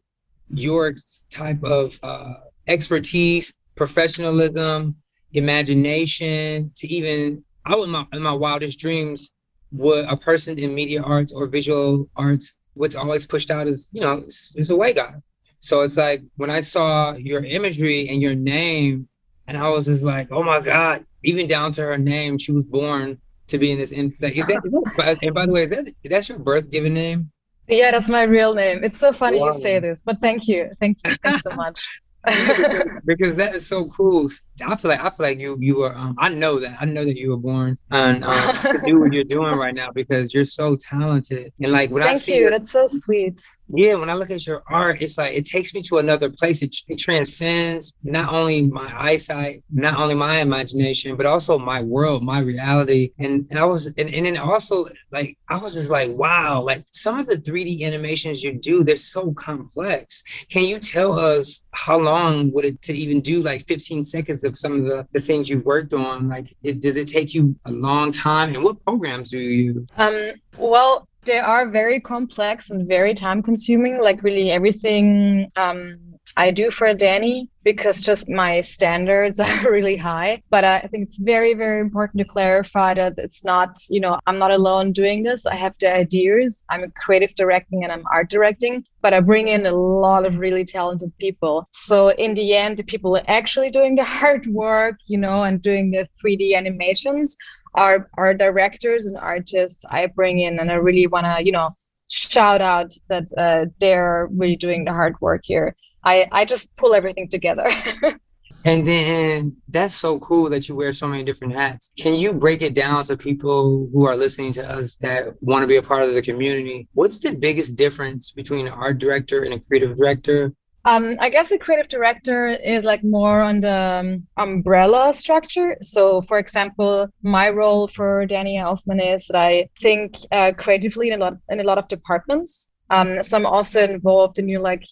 your 0.48 0.94
type 1.30 1.62
of 1.64 1.98
uh, 2.02 2.32
expertise, 2.68 3.54
professionalism, 3.76 4.96
imagination 5.32 6.70
to 6.76 6.86
even 6.88 7.44
I 7.64 7.76
would, 7.76 7.88
my, 7.88 8.04
in 8.12 8.22
my 8.22 8.32
wildest 8.32 8.78
dreams, 8.78 9.32
would 9.72 10.04
a 10.06 10.16
person 10.16 10.58
in 10.58 10.74
media 10.74 11.02
arts 11.02 11.32
or 11.32 11.48
visual 11.48 12.08
arts, 12.16 12.54
what's 12.74 12.96
always 12.96 13.26
pushed 13.26 13.50
out 13.50 13.66
is, 13.66 13.88
you 13.92 14.00
know, 14.00 14.18
it's, 14.18 14.54
it's 14.56 14.70
a 14.70 14.76
white 14.76 14.96
guy. 14.96 15.14
So 15.60 15.82
it's 15.82 15.96
like 15.96 16.22
when 16.36 16.50
I 16.50 16.60
saw 16.60 17.14
your 17.14 17.44
imagery 17.44 18.08
and 18.08 18.20
your 18.20 18.34
name, 18.34 19.08
and 19.46 19.56
I 19.56 19.68
was 19.70 19.86
just 19.86 20.02
like, 20.02 20.28
oh 20.30 20.42
my 20.42 20.60
God, 20.60 21.04
even 21.24 21.46
down 21.46 21.72
to 21.72 21.82
her 21.82 21.98
name, 21.98 22.38
she 22.38 22.52
was 22.52 22.64
born 22.64 23.18
to 23.48 23.58
be 23.58 23.72
in 23.72 23.78
this. 23.78 23.92
In, 23.92 24.14
like, 24.20 24.36
is 24.36 24.44
that, 24.46 25.18
and 25.22 25.34
by 25.34 25.46
the 25.46 25.52
way, 25.52 25.62
is 25.64 25.70
that, 25.70 25.92
that's 26.04 26.28
your 26.28 26.38
birth 26.38 26.70
given 26.70 26.94
name? 26.94 27.30
Yeah, 27.68 27.92
that's 27.92 28.08
my 28.08 28.22
real 28.22 28.54
name. 28.54 28.82
It's 28.82 28.98
so 28.98 29.12
funny 29.12 29.40
wow. 29.40 29.52
you 29.52 29.60
say 29.60 29.78
this, 29.78 30.02
but 30.02 30.20
thank 30.20 30.48
you. 30.48 30.70
Thank 30.80 30.98
you. 31.04 31.12
Thanks 31.22 31.42
so 31.42 31.54
much 31.54 31.80
because, 33.04 33.36
that 33.36 33.52
is 33.54 33.66
so 33.66 33.86
cool. 33.86 34.28
I 34.62 34.76
feel 34.76 34.90
like 34.90 35.00
I 35.00 35.10
feel 35.10 35.26
like 35.26 35.38
you 35.38 35.56
you 35.60 35.76
were 35.76 35.96
um, 35.96 36.14
I 36.18 36.28
know 36.28 36.60
that 36.60 36.76
I 36.80 36.84
know 36.84 37.04
that 37.04 37.16
you 37.16 37.30
were 37.30 37.36
born 37.36 37.78
and 37.90 38.24
um, 38.32 38.56
to 38.62 38.80
do 38.84 39.00
what 39.00 39.12
you're 39.12 39.24
doing 39.24 39.56
right 39.56 39.74
now 39.74 39.90
because 39.90 40.32
you're 40.34 40.44
so 40.44 40.76
talented 40.76 41.52
and 41.60 41.72
like 41.72 41.90
when 41.90 42.02
Thank 42.02 42.16
I 42.16 42.18
see 42.18 42.38
you. 42.38 42.50
that's 42.50 42.70
so 42.70 42.86
sweet. 42.86 43.42
Yeah, 43.74 43.94
when 43.94 44.10
I 44.10 44.14
look 44.14 44.30
at 44.30 44.46
your 44.46 44.62
art, 44.68 45.00
it's 45.00 45.16
like 45.16 45.34
it 45.34 45.46
takes 45.46 45.74
me 45.74 45.80
to 45.82 45.96
another 45.98 46.28
place. 46.28 46.60
It, 46.62 46.76
it 46.88 46.98
transcends 46.98 47.94
not 48.02 48.32
only 48.32 48.62
my 48.62 48.92
eyesight, 48.94 49.62
not 49.72 49.98
only 49.98 50.14
my 50.14 50.38
imagination, 50.38 51.16
but 51.16 51.24
also 51.24 51.58
my 51.58 51.80
world, 51.80 52.22
my 52.22 52.40
reality. 52.40 53.12
And 53.18 53.46
and 53.50 53.58
I 53.58 53.64
was 53.64 53.86
and, 53.86 54.12
and 54.14 54.26
then 54.26 54.36
also 54.36 54.88
like 55.10 55.38
I 55.48 55.58
was 55.58 55.74
just 55.74 55.90
like, 55.90 56.10
wow, 56.10 56.62
like 56.62 56.84
some 56.92 57.18
of 57.18 57.26
the 57.26 57.36
3D 57.36 57.82
animations 57.82 58.42
you 58.42 58.52
do, 58.52 58.84
they're 58.84 58.96
so 58.96 59.32
complex. 59.32 60.22
Can 60.50 60.64
you 60.64 60.78
tell 60.78 61.18
us 61.18 61.64
how 61.72 61.98
long 61.98 62.52
would 62.52 62.64
it 62.64 62.82
to 62.82 62.92
even 62.92 63.20
do 63.20 63.42
like 63.42 63.66
15 63.66 64.04
seconds 64.04 64.44
of 64.44 64.51
some 64.56 64.72
of 64.80 64.84
the, 64.84 65.06
the 65.12 65.20
things 65.20 65.48
you've 65.48 65.64
worked 65.64 65.94
on? 65.94 66.28
Like 66.28 66.54
it, 66.62 66.82
does 66.82 66.96
it 66.96 67.08
take 67.08 67.34
you 67.34 67.56
a 67.66 67.72
long 67.72 68.12
time? 68.12 68.54
And 68.54 68.64
what 68.64 68.82
programs 68.82 69.30
do 69.30 69.38
you? 69.38 69.86
Um 69.96 70.32
well 70.58 71.08
they 71.24 71.38
are 71.38 71.68
very 71.68 72.00
complex 72.00 72.70
and 72.70 72.88
very 72.88 73.14
time 73.14 73.42
consuming, 73.42 74.00
like 74.02 74.22
really 74.22 74.50
everything 74.50 75.48
um, 75.56 75.98
I 76.36 76.50
do 76.50 76.70
for 76.70 76.92
Danny 76.94 77.48
because 77.64 78.02
just 78.02 78.28
my 78.28 78.60
standards 78.60 79.38
are 79.40 79.70
really 79.70 79.96
high. 79.96 80.42
But 80.50 80.64
I 80.64 80.80
think 80.80 81.08
it's 81.08 81.18
very, 81.18 81.54
very 81.54 81.80
important 81.80 82.18
to 82.18 82.24
clarify 82.24 82.94
that 82.94 83.14
it's 83.18 83.44
not, 83.44 83.76
you 83.88 84.00
know, 84.00 84.18
I'm 84.26 84.38
not 84.38 84.50
alone 84.50 84.92
doing 84.92 85.22
this. 85.22 85.46
I 85.46 85.54
have 85.56 85.74
the 85.78 85.94
ideas. 85.94 86.64
I'm 86.68 86.84
a 86.84 86.90
creative 86.90 87.34
directing 87.34 87.84
and 87.84 87.92
I'm 87.92 88.04
art 88.12 88.30
directing, 88.30 88.84
but 89.00 89.14
I 89.14 89.20
bring 89.20 89.48
in 89.48 89.66
a 89.66 89.72
lot 89.72 90.26
of 90.26 90.38
really 90.38 90.64
talented 90.64 91.12
people. 91.18 91.68
So 91.70 92.10
in 92.10 92.34
the 92.34 92.54
end, 92.54 92.76
the 92.76 92.84
people 92.84 93.20
actually 93.26 93.70
doing 93.70 93.96
the 93.96 94.04
hard 94.20 94.46
work, 94.46 94.96
you 95.06 95.18
know, 95.18 95.42
and 95.44 95.60
doing 95.60 95.90
the 95.90 96.08
3D 96.24 96.56
animations 96.56 97.36
our 97.74 98.08
our 98.18 98.34
directors 98.34 99.06
and 99.06 99.16
artists 99.16 99.84
I 99.88 100.06
bring 100.06 100.38
in, 100.38 100.58
and 100.58 100.70
I 100.70 100.74
really 100.74 101.06
want 101.06 101.26
to 101.26 101.44
you 101.44 101.52
know 101.52 101.70
shout 102.08 102.60
out 102.60 102.92
that 103.08 103.24
uh, 103.38 103.66
they're 103.80 104.28
really 104.30 104.56
doing 104.56 104.84
the 104.84 104.92
hard 104.92 105.20
work 105.20 105.42
here. 105.44 105.74
I 106.04 106.28
I 106.32 106.44
just 106.44 106.74
pull 106.76 106.94
everything 106.94 107.28
together. 107.28 107.66
and 108.64 108.86
then 108.86 109.56
that's 109.68 109.94
so 109.94 110.18
cool 110.18 110.50
that 110.50 110.68
you 110.68 110.74
wear 110.74 110.92
so 110.92 111.08
many 111.08 111.24
different 111.24 111.54
hats. 111.54 111.92
Can 111.98 112.14
you 112.14 112.32
break 112.32 112.62
it 112.62 112.74
down 112.74 113.04
to 113.04 113.16
people 113.16 113.88
who 113.92 114.06
are 114.06 114.16
listening 114.16 114.52
to 114.52 114.68
us 114.68 114.94
that 114.96 115.24
want 115.42 115.62
to 115.62 115.66
be 115.66 115.76
a 115.76 115.82
part 115.82 116.08
of 116.08 116.14
the 116.14 116.22
community? 116.22 116.88
What's 116.92 117.20
the 117.20 117.34
biggest 117.36 117.76
difference 117.76 118.32
between 118.32 118.66
an 118.66 118.72
art 118.72 118.98
director 118.98 119.42
and 119.42 119.54
a 119.54 119.60
creative 119.60 119.96
director? 119.96 120.52
Um, 120.84 121.16
I 121.20 121.28
guess 121.28 121.52
a 121.52 121.58
creative 121.58 121.86
director 121.88 122.48
is 122.48 122.84
like 122.84 123.04
more 123.04 123.40
on 123.40 123.60
the 123.60 123.70
um, 123.70 124.26
umbrella 124.36 125.14
structure. 125.14 125.76
So, 125.80 126.22
for 126.22 126.38
example, 126.38 127.08
my 127.22 127.50
role 127.50 127.86
for 127.86 128.26
Danny 128.26 128.56
Elfman 128.56 129.14
is 129.14 129.28
that 129.28 129.36
I 129.36 129.68
think 129.80 130.16
uh, 130.32 130.52
creatively 130.58 131.10
in 131.10 131.22
a 131.22 131.24
lot 131.24 131.34
in 131.48 131.60
a 131.60 131.64
lot 131.64 131.78
of 131.78 131.86
departments. 131.86 132.68
Um, 132.90 133.22
so 133.22 133.38
I'm 133.38 133.46
also 133.46 133.82
involved 133.84 134.38
in 134.38 134.48
you 134.48 134.58
know, 134.58 134.64
like, 134.64 134.84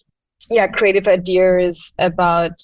yeah, 0.49 0.67
creative 0.67 1.07
ideas 1.07 1.93
about 1.99 2.61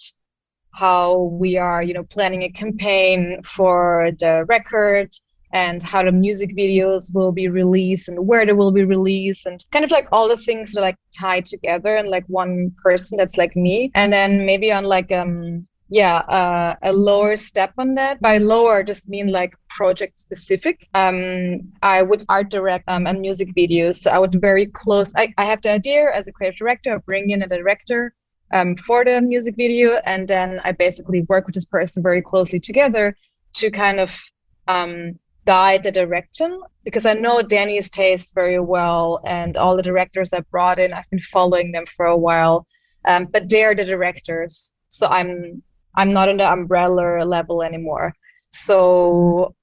how 0.74 1.18
we 1.42 1.58
are, 1.58 1.82
you 1.82 1.94
know, 1.94 2.04
planning 2.04 2.44
a 2.44 2.50
campaign 2.50 3.42
for 3.44 4.12
the 4.20 4.46
record 4.48 5.10
and 5.52 5.82
how 5.82 6.04
the 6.04 6.12
music 6.12 6.56
videos 6.56 7.14
will 7.14 7.32
be 7.32 7.48
released 7.48 8.08
and 8.08 8.28
where 8.28 8.46
they 8.46 8.54
will 8.54 8.72
be 8.72 8.84
released 8.84 9.46
and 9.46 9.66
kind 9.72 9.86
of 9.86 9.92
like 9.92 10.08
all 10.12 10.28
the 10.28 10.38
things 10.38 10.74
that 10.74 10.82
like 10.82 10.98
tie 11.18 11.42
together 11.42 11.96
and 11.96 12.10
like 12.10 12.26
one 12.28 12.76
person 12.84 13.18
that's 13.18 13.38
like 13.38 13.56
me. 13.56 13.92
And 13.96 14.12
then 14.12 14.46
maybe 14.46 14.72
on 14.72 14.84
like 14.84 15.12
um 15.12 15.68
yeah 15.90 16.18
uh, 16.18 16.76
a 16.82 16.94
lower 16.94 17.36
step 17.36 17.74
on 17.78 17.96
that. 17.96 18.22
By 18.22 18.38
lower 18.38 18.84
just 18.84 19.08
mean 19.08 19.32
like 19.32 19.56
project 19.70 20.20
specific. 20.20 20.88
Um 20.94 21.74
i 21.82 22.02
would 22.02 22.26
art 22.30 22.50
direct 22.50 22.86
um 22.88 23.08
and 23.08 23.22
music 23.22 23.50
videos. 23.56 23.96
So 23.98 24.12
i 24.12 24.20
would 24.20 24.40
very 24.42 24.66
close 24.66 25.14
I, 25.16 25.34
I 25.38 25.46
have 25.46 25.62
the 25.62 25.72
idea 25.72 26.10
as 26.14 26.28
a 26.28 26.32
creative 26.32 26.58
director 26.58 26.96
I 26.96 26.98
bring 26.98 27.30
in 27.30 27.42
a 27.42 27.48
director 27.48 28.14
um 28.54 28.76
for 28.78 29.04
the 29.04 29.22
music 29.22 29.56
video 29.58 30.00
and 30.06 30.28
then 30.28 30.62
i 30.64 30.72
basically 30.72 31.22
work 31.28 31.46
with 31.46 31.56
this 31.56 31.66
person 31.66 32.02
very 32.02 32.22
closely 32.22 32.60
together 32.60 33.16
to 33.56 33.70
kind 33.70 34.00
of 34.00 34.22
um 34.68 35.20
guide 35.48 35.82
the 35.84 35.92
direction. 35.92 36.62
Because 36.84 37.06
I 37.06 37.14
know 37.14 37.42
Danny's 37.42 37.90
taste 37.90 38.36
very 38.36 38.60
well, 38.60 39.20
and 39.26 39.58
all 39.58 39.76
the 39.76 39.82
directors 39.82 40.32
I 40.32 40.42
brought 40.52 40.78
in, 40.78 40.94
I've 40.94 41.10
been 41.10 41.20
following 41.20 41.72
them 41.72 41.86
for 41.96 42.06
a 42.06 42.18
while. 42.18 42.68
Um, 43.06 43.26
but 43.26 43.50
they're 43.50 43.74
the 43.74 43.86
directors, 43.86 44.74
so 44.90 45.08
I'm 45.08 45.64
I'm 45.96 46.14
not 46.14 46.30
in 46.30 46.38
the 46.38 46.52
umbrella 46.52 47.24
level 47.24 47.64
anymore. 47.64 48.14
So 48.50 49.56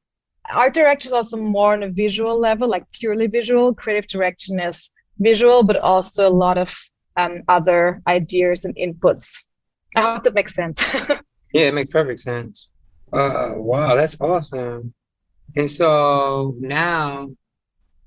art 0.53 0.75
direction 0.75 1.09
is 1.09 1.13
also 1.13 1.37
more 1.37 1.73
on 1.73 1.83
a 1.83 1.89
visual 1.89 2.39
level, 2.39 2.69
like 2.69 2.85
purely 2.93 3.27
visual. 3.27 3.75
Creative 3.75 4.09
direction 4.09 4.61
is 4.61 4.91
visual, 5.19 5.63
but 5.63 5.77
also 5.77 6.29
a 6.29 6.31
lot 6.31 6.59
of 6.59 6.77
um, 7.17 7.43
other 7.49 8.03
ideas 8.07 8.65
and 8.65 8.75
inputs. 8.77 9.45
I 9.97 10.01
hope 10.01 10.25
that 10.25 10.35
makes 10.35 10.55
sense. 10.55 10.83
yeah, 11.53 11.69
it 11.69 11.75
makes 11.75 11.91
perfect 11.91 12.21
sense. 12.21 12.71
Uh, 13.13 13.53
wow, 13.57 13.95
that's 13.95 14.21
awesome. 14.21 14.93
And 15.57 15.71
so 15.71 16.57
now 16.59 17.31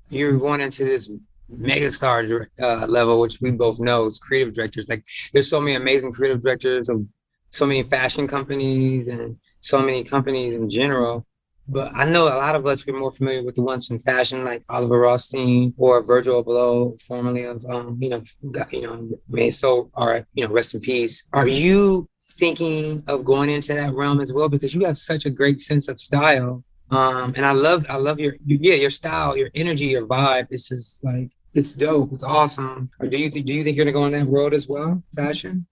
you're 0.09 0.37
going 0.37 0.61
into 0.61 0.83
this 0.83 1.09
megastar 1.51 2.47
uh, 2.61 2.85
level, 2.87 3.19
which 3.19 3.39
we 3.39 3.51
both 3.51 3.79
know 3.79 4.05
is 4.05 4.19
creative 4.19 4.53
directors. 4.53 4.89
Like, 4.89 5.05
there's 5.31 5.49
so 5.49 5.61
many 5.61 5.75
amazing 5.75 6.11
creative 6.11 6.41
directors 6.41 6.89
of 6.89 7.05
so 7.49 7.65
many 7.65 7.83
fashion 7.83 8.27
companies 8.27 9.07
and 9.07 9.37
so 9.59 9.81
many 9.81 10.03
companies 10.03 10.55
in 10.55 10.69
general. 10.69 11.25
But 11.69 11.91
I 11.93 12.05
know 12.05 12.27
a 12.27 12.37
lot 12.37 12.55
of 12.55 12.65
us 12.65 12.85
we're 12.85 12.97
more 12.97 13.11
familiar 13.11 13.43
with 13.43 13.55
the 13.55 13.61
ones 13.61 13.87
from 13.87 13.99
fashion, 13.99 14.45
like 14.45 14.63
Oliver 14.69 15.01
Rousteing 15.01 15.73
or 15.77 16.03
Virgil 16.05 16.41
Abloh, 16.43 16.99
formerly 17.01 17.43
of 17.43 17.63
um, 17.65 17.97
you 17.99 18.09
know, 18.09 18.23
you 18.71 18.81
know, 18.81 19.09
made 19.27 19.51
so 19.51 19.91
or 19.95 20.25
you 20.33 20.47
know, 20.47 20.53
rest 20.53 20.75
in 20.75 20.79
peace. 20.79 21.25
Are 21.33 21.47
you 21.47 22.07
thinking 22.29 23.03
of 23.07 23.25
going 23.25 23.49
into 23.49 23.73
that 23.73 23.93
realm 23.93 24.21
as 24.21 24.31
well? 24.31 24.47
Because 24.47 24.73
you 24.73 24.85
have 24.85 24.97
such 24.97 25.25
a 25.25 25.29
great 25.29 25.59
sense 25.59 25.89
of 25.89 25.99
style. 25.99 26.63
Um, 26.89 27.33
and 27.35 27.45
I 27.45 27.51
love 27.51 27.85
I 27.89 27.97
love 27.97 28.17
your 28.17 28.35
yeah, 28.45 28.75
your 28.75 28.89
style, 28.89 29.35
your 29.35 29.49
energy, 29.53 29.87
your 29.87 30.07
vibe. 30.07 30.47
This 30.47 30.71
is 30.71 31.01
like 31.03 31.31
it's 31.53 31.73
dope. 31.73 32.13
It's 32.13 32.23
awesome. 32.23 32.89
Or 33.01 33.09
do 33.09 33.19
you 33.19 33.29
think 33.29 33.45
do 33.45 33.53
you 33.53 33.65
think 33.65 33.75
you're 33.75 33.85
gonna 33.85 33.93
go 33.93 34.05
in 34.05 34.13
that 34.13 34.31
road 34.31 34.53
as 34.53 34.69
well? 34.69 35.03
Fashion? 35.13 35.67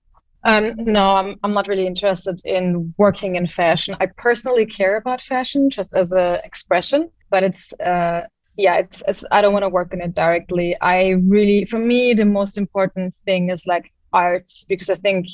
Um, 0.46 0.74
no, 0.78 1.16
I'm 1.16 1.36
I'm 1.44 1.54
not 1.54 1.68
really 1.68 1.88
interested 1.88 2.40
in 2.46 2.94
working 2.98 3.36
in 3.36 3.48
fashion. 3.48 3.96
I 4.00 4.08
personally 4.18 4.66
care 4.66 4.96
about 4.96 5.22
fashion 5.22 5.70
just 5.72 5.94
as 5.96 6.12
an 6.12 6.40
expression, 6.44 7.10
but 7.32 7.44
it's 7.44 7.74
uh 7.80 8.22
yeah, 8.58 8.76
it's 8.78 9.02
it's 9.08 9.24
I 9.32 9.42
don't 9.42 9.54
want 9.54 9.64
to 9.64 9.70
work 9.70 9.92
in 9.94 10.02
it 10.02 10.14
directly. 10.14 10.76
I 10.82 11.10
really 11.28 11.66
for 11.66 11.80
me 11.80 12.14
the 12.14 12.26
most 12.26 12.58
important 12.60 13.16
thing 13.26 13.50
is 13.50 13.66
like 13.66 13.92
arts 14.14 14.66
because 14.70 14.90
I 14.90 14.96
think 14.96 15.28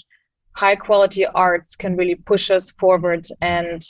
high 0.56 0.75
quality 0.77 1.25
arts 1.25 1.75
can 1.75 1.98
really 1.98 2.15
push 2.15 2.50
us 2.50 2.72
forward 2.72 3.27
and 3.41 3.82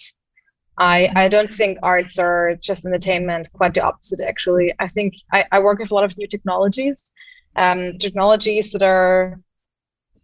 I, 0.77 1.11
I 1.15 1.27
don't 1.27 1.51
think 1.51 1.77
arts 1.83 2.17
are 2.17 2.55
just 2.61 2.85
entertainment, 2.85 3.51
quite 3.53 3.73
the 3.73 3.81
opposite, 3.83 4.21
actually. 4.21 4.73
I 4.79 4.87
think 4.87 5.15
I, 5.31 5.45
I 5.51 5.59
work 5.59 5.79
with 5.79 5.91
a 5.91 5.93
lot 5.93 6.05
of 6.05 6.17
new 6.17 6.27
technologies, 6.27 7.11
um, 7.55 7.97
technologies 7.99 8.71
that 8.71 8.81
are 8.81 9.39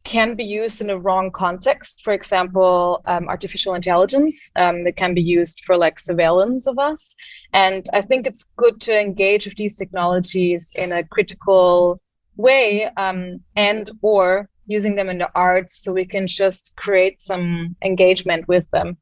can 0.07 0.35
be 0.35 0.43
used 0.45 0.79
in 0.79 0.89
a 0.89 0.97
wrong 0.97 1.29
context. 1.29 2.01
For 2.01 2.13
example, 2.13 3.01
um, 3.05 3.27
artificial 3.27 3.73
intelligence 3.73 4.51
um, 4.55 4.85
can 4.95 5.13
be 5.13 5.21
used 5.21 5.65
for 5.65 5.75
like 5.75 5.99
surveillance 5.99 6.65
of 6.65 6.79
us. 6.79 7.13
And 7.51 7.85
I 7.91 8.01
think 8.01 8.25
it's 8.25 8.45
good 8.55 8.79
to 8.81 8.97
engage 8.97 9.45
with 9.45 9.57
these 9.57 9.75
technologies 9.75 10.71
in 10.75 10.93
a 10.93 11.03
critical 11.03 11.99
way 12.37 12.85
um, 12.95 13.41
and 13.57 13.89
or 14.01 14.49
using 14.65 14.95
them 14.95 15.09
in 15.09 15.17
the 15.17 15.29
arts 15.35 15.83
so 15.83 15.91
we 15.91 16.05
can 16.05 16.25
just 16.25 16.71
create 16.77 17.19
some 17.19 17.75
engagement 17.83 18.47
with 18.47 18.65
them. 18.71 18.97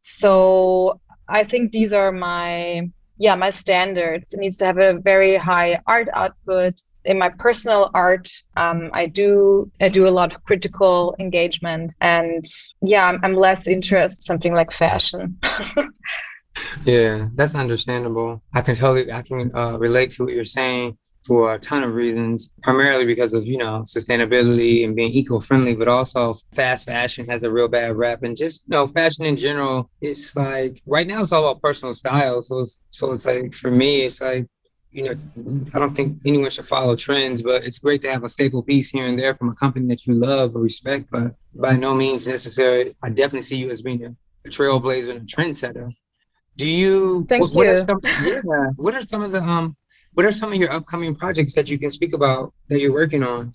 So 0.00 1.00
I 1.28 1.44
think 1.44 1.70
these 1.70 1.92
are 1.92 2.10
my 2.10 2.90
yeah 3.18 3.36
my 3.36 3.50
standards. 3.50 4.32
It 4.32 4.40
needs 4.40 4.56
to 4.58 4.66
have 4.66 4.78
a 4.78 4.98
very 4.98 5.36
high 5.36 5.80
art 5.86 6.08
output 6.12 6.82
in 7.10 7.18
my 7.18 7.28
personal 7.28 7.90
art 7.92 8.28
um, 8.56 8.88
i 8.92 9.04
do 9.06 9.70
i 9.80 9.88
do 9.88 10.06
a 10.06 10.14
lot 10.18 10.32
of 10.32 10.42
critical 10.44 11.14
engagement 11.18 11.92
and 12.00 12.44
yeah 12.82 13.04
i'm, 13.08 13.18
I'm 13.24 13.34
less 13.34 13.66
interested 13.66 14.24
something 14.24 14.54
like 14.54 14.72
fashion. 14.72 15.38
Yeah 16.84 17.28
that's 17.36 17.54
understandable. 17.54 18.42
I 18.52 18.60
can 18.62 18.74
totally 18.74 19.10
i 19.12 19.22
can 19.22 19.50
uh, 19.54 19.78
relate 19.78 20.10
to 20.12 20.24
what 20.24 20.34
you're 20.34 20.44
saying 20.44 20.98
for 21.26 21.54
a 21.54 21.58
ton 21.58 21.82
of 21.82 21.94
reasons 21.94 22.50
primarily 22.62 23.04
because 23.04 23.32
of 23.32 23.46
you 23.46 23.56
know 23.56 23.84
sustainability 23.86 24.84
and 24.84 24.96
being 24.96 25.12
eco-friendly 25.12 25.74
but 25.74 25.88
also 25.88 26.34
fast 26.52 26.86
fashion 26.86 27.28
has 27.28 27.42
a 27.42 27.50
real 27.50 27.68
bad 27.68 27.96
rap. 27.96 28.22
And 28.22 28.36
just 28.36 28.62
you 28.66 28.72
know 28.72 28.86
fashion 28.88 29.24
in 29.24 29.36
general 29.36 29.90
it's 30.00 30.34
like 30.36 30.82
right 30.86 31.06
now 31.06 31.22
it's 31.22 31.32
all 31.32 31.48
about 31.48 31.62
personal 31.62 31.94
style. 31.94 32.42
So 32.42 32.60
it's, 32.60 32.80
so 32.90 33.12
it's 33.12 33.26
like 33.26 33.54
for 33.54 33.70
me 33.70 34.02
it's 34.02 34.20
like 34.20 34.46
you 34.92 35.04
know, 35.04 35.64
I 35.72 35.78
don't 35.78 35.94
think 35.94 36.18
anyone 36.26 36.50
should 36.50 36.66
follow 36.66 36.96
trends, 36.96 37.42
but 37.42 37.64
it's 37.64 37.78
great 37.78 38.02
to 38.02 38.10
have 38.10 38.24
a 38.24 38.28
staple 38.28 38.62
piece 38.62 38.90
here 38.90 39.04
and 39.04 39.18
there 39.18 39.34
from 39.34 39.50
a 39.50 39.54
company 39.54 39.86
that 39.88 40.06
you 40.06 40.14
love 40.14 40.56
or 40.56 40.62
respect, 40.62 41.08
but 41.10 41.34
by 41.54 41.76
no 41.76 41.94
means 41.94 42.26
necessary. 42.26 42.96
I 43.02 43.10
definitely 43.10 43.42
see 43.42 43.56
you 43.56 43.70
as 43.70 43.82
being 43.82 44.04
a, 44.04 44.14
trailblazer 44.48 45.10
and 45.10 45.20
a 45.20 45.24
trendsetter. 45.24 45.92
Do 46.56 46.68
you? 46.68 47.24
Thank 47.28 47.42
what, 47.42 47.50
you. 47.50 47.56
What 47.56 47.66
are, 47.68 47.76
some, 47.76 48.00
yeah, 48.24 48.66
what 48.76 48.94
are 48.94 49.02
some 49.02 49.22
of 49.22 49.32
the 49.32 49.42
um? 49.42 49.76
What 50.14 50.26
are 50.26 50.32
some 50.32 50.52
of 50.52 50.58
your 50.58 50.72
upcoming 50.72 51.14
projects 51.14 51.54
that 51.54 51.70
you 51.70 51.78
can 51.78 51.88
speak 51.88 52.12
about 52.12 52.52
that 52.68 52.80
you're 52.80 52.92
working 52.92 53.22
on? 53.22 53.52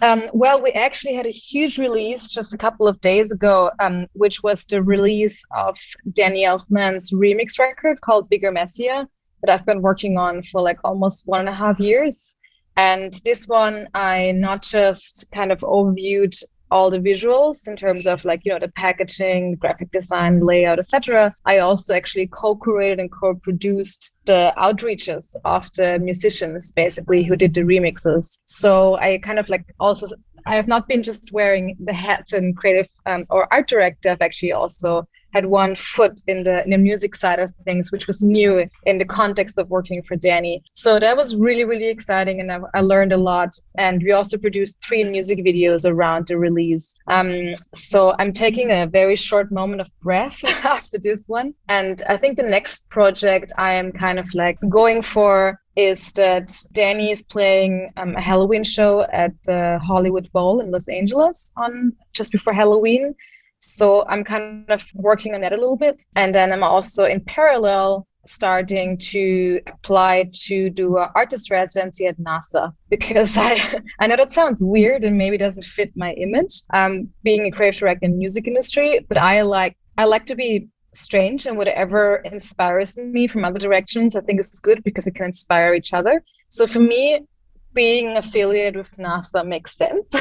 Um, 0.00 0.24
well, 0.32 0.62
we 0.62 0.70
actually 0.70 1.14
had 1.14 1.26
a 1.26 1.30
huge 1.30 1.78
release 1.78 2.30
just 2.30 2.54
a 2.54 2.58
couple 2.58 2.88
of 2.88 3.00
days 3.00 3.30
ago, 3.30 3.70
um, 3.78 4.06
which 4.14 4.42
was 4.42 4.64
the 4.64 4.82
release 4.82 5.44
of 5.54 5.78
Danny 6.10 6.44
Elfman's 6.44 7.12
remix 7.12 7.58
record 7.58 8.00
called 8.00 8.28
Bigger 8.30 8.50
Messier 8.50 9.06
that 9.44 9.52
I've 9.52 9.66
been 9.66 9.82
working 9.82 10.16
on 10.18 10.42
for 10.42 10.60
like 10.60 10.78
almost 10.84 11.26
one 11.26 11.40
and 11.40 11.48
a 11.48 11.52
half 11.52 11.78
years. 11.78 12.36
And 12.76 13.12
this 13.24 13.46
one, 13.46 13.88
I 13.94 14.32
not 14.32 14.62
just 14.62 15.30
kind 15.32 15.52
of 15.52 15.60
overviewed 15.60 16.42
all 16.70 16.90
the 16.90 16.98
visuals 16.98 17.68
in 17.68 17.76
terms 17.76 18.06
of 18.06 18.24
like 18.24 18.40
you 18.44 18.52
know 18.52 18.58
the 18.58 18.72
packaging 18.72 19.54
graphic 19.56 19.92
design 19.92 20.40
layout 20.40 20.78
etc 20.78 21.32
i 21.44 21.58
also 21.58 21.94
actually 21.94 22.26
co-curated 22.26 22.98
and 22.98 23.12
co-produced 23.12 24.12
the 24.24 24.52
outreaches 24.56 25.36
of 25.44 25.70
the 25.74 25.98
musicians 26.00 26.72
basically 26.72 27.22
who 27.22 27.36
did 27.36 27.54
the 27.54 27.60
remixes. 27.60 28.38
So 28.46 28.96
i 28.96 29.18
kind 29.18 29.38
of 29.38 29.48
like 29.48 29.64
also 29.78 30.08
i 30.46 30.56
have 30.56 30.66
not 30.66 30.88
been 30.88 31.02
just 31.02 31.30
wearing 31.32 31.76
the 31.78 31.92
hats 31.92 32.32
and 32.32 32.56
creative 32.56 32.88
um, 33.06 33.26
or 33.30 33.46
art 33.52 33.68
director. 33.68 34.08
I've 34.10 34.22
actually 34.22 34.52
also 34.52 35.06
had 35.34 35.46
one 35.46 35.74
foot 35.76 36.20
in 36.26 36.44
the 36.44 36.64
in 36.64 36.70
the 36.70 36.78
music 36.78 37.14
side 37.14 37.40
of 37.40 37.52
things, 37.64 37.90
which 37.92 38.06
was 38.06 38.22
new 38.22 38.64
in 38.86 38.98
the 38.98 39.04
context 39.04 39.58
of 39.58 39.68
working 39.68 40.02
for 40.02 40.16
Danny. 40.16 40.62
So 40.72 40.98
that 40.98 41.16
was 41.16 41.36
really 41.36 41.64
really 41.64 41.88
exciting, 41.88 42.40
and 42.40 42.50
I, 42.52 42.60
I 42.74 42.80
learned 42.80 43.12
a 43.12 43.16
lot. 43.32 43.50
And 43.76 44.02
we 44.02 44.12
also 44.12 44.38
produced 44.38 44.76
three 44.86 45.04
music 45.04 45.38
videos 45.40 45.84
around 45.84 46.28
the 46.28 46.38
release. 46.38 46.94
Um, 47.08 47.54
so 47.74 48.14
I'm 48.18 48.32
taking 48.32 48.70
a 48.70 48.86
very 48.86 49.16
short 49.16 49.50
moment 49.50 49.80
of 49.80 49.88
breath 50.00 50.42
after 50.76 50.98
this 50.98 51.24
one, 51.26 51.54
and 51.68 52.02
I 52.08 52.16
think 52.16 52.36
the 52.36 52.50
next 52.56 52.88
project 52.88 53.52
I 53.58 53.74
am 53.74 53.92
kind 53.92 54.18
of 54.18 54.32
like 54.34 54.58
going 54.68 55.02
for 55.02 55.60
is 55.76 56.12
that 56.12 56.52
Danny 56.72 57.10
is 57.10 57.20
playing 57.22 57.90
um, 57.96 58.14
a 58.14 58.20
Halloween 58.20 58.62
show 58.62 59.02
at 59.12 59.32
the 59.44 59.80
Hollywood 59.82 60.30
Bowl 60.32 60.60
in 60.60 60.70
Los 60.70 60.88
Angeles 60.88 61.52
on 61.56 61.92
just 62.12 62.30
before 62.30 62.52
Halloween. 62.52 63.14
So 63.64 64.04
I'm 64.08 64.24
kind 64.24 64.70
of 64.70 64.86
working 64.94 65.34
on 65.34 65.40
that 65.40 65.52
a 65.52 65.56
little 65.56 65.76
bit. 65.76 66.04
And 66.14 66.34
then 66.34 66.52
I'm 66.52 66.62
also 66.62 67.04
in 67.04 67.20
parallel 67.20 68.06
starting 68.26 68.96
to 68.96 69.60
apply 69.66 70.30
to 70.32 70.70
do 70.70 70.96
an 70.96 71.08
artist 71.14 71.50
residency 71.50 72.06
at 72.06 72.18
NASA 72.18 72.72
because 72.88 73.36
I 73.38 73.80
I 73.98 74.06
know 74.06 74.16
that 74.16 74.32
sounds 74.32 74.62
weird 74.62 75.04
and 75.04 75.16
maybe 75.16 75.38
doesn't 75.38 75.64
fit 75.64 75.92
my 75.96 76.12
image. 76.12 76.62
Um, 76.72 77.10
being 77.22 77.46
a 77.46 77.50
creative 77.50 77.80
director 77.80 78.06
in 78.06 78.18
music 78.18 78.46
industry, 78.46 79.00
but 79.08 79.18
I 79.18 79.42
like 79.42 79.76
I 79.96 80.04
like 80.04 80.26
to 80.26 80.36
be 80.36 80.68
strange 80.92 81.46
and 81.46 81.56
whatever 81.56 82.16
inspires 82.16 82.96
me 82.96 83.26
from 83.26 83.44
other 83.44 83.58
directions, 83.58 84.14
I 84.14 84.20
think 84.20 84.40
is 84.40 84.60
good 84.60 84.84
because 84.84 85.06
it 85.06 85.14
can 85.14 85.26
inspire 85.26 85.74
each 85.74 85.92
other. 85.92 86.22
So 86.48 86.66
for 86.66 86.80
me, 86.80 87.26
being 87.74 88.16
affiliated 88.16 88.76
with 88.76 88.96
NASA 88.96 89.46
makes 89.46 89.76
sense. 89.76 90.14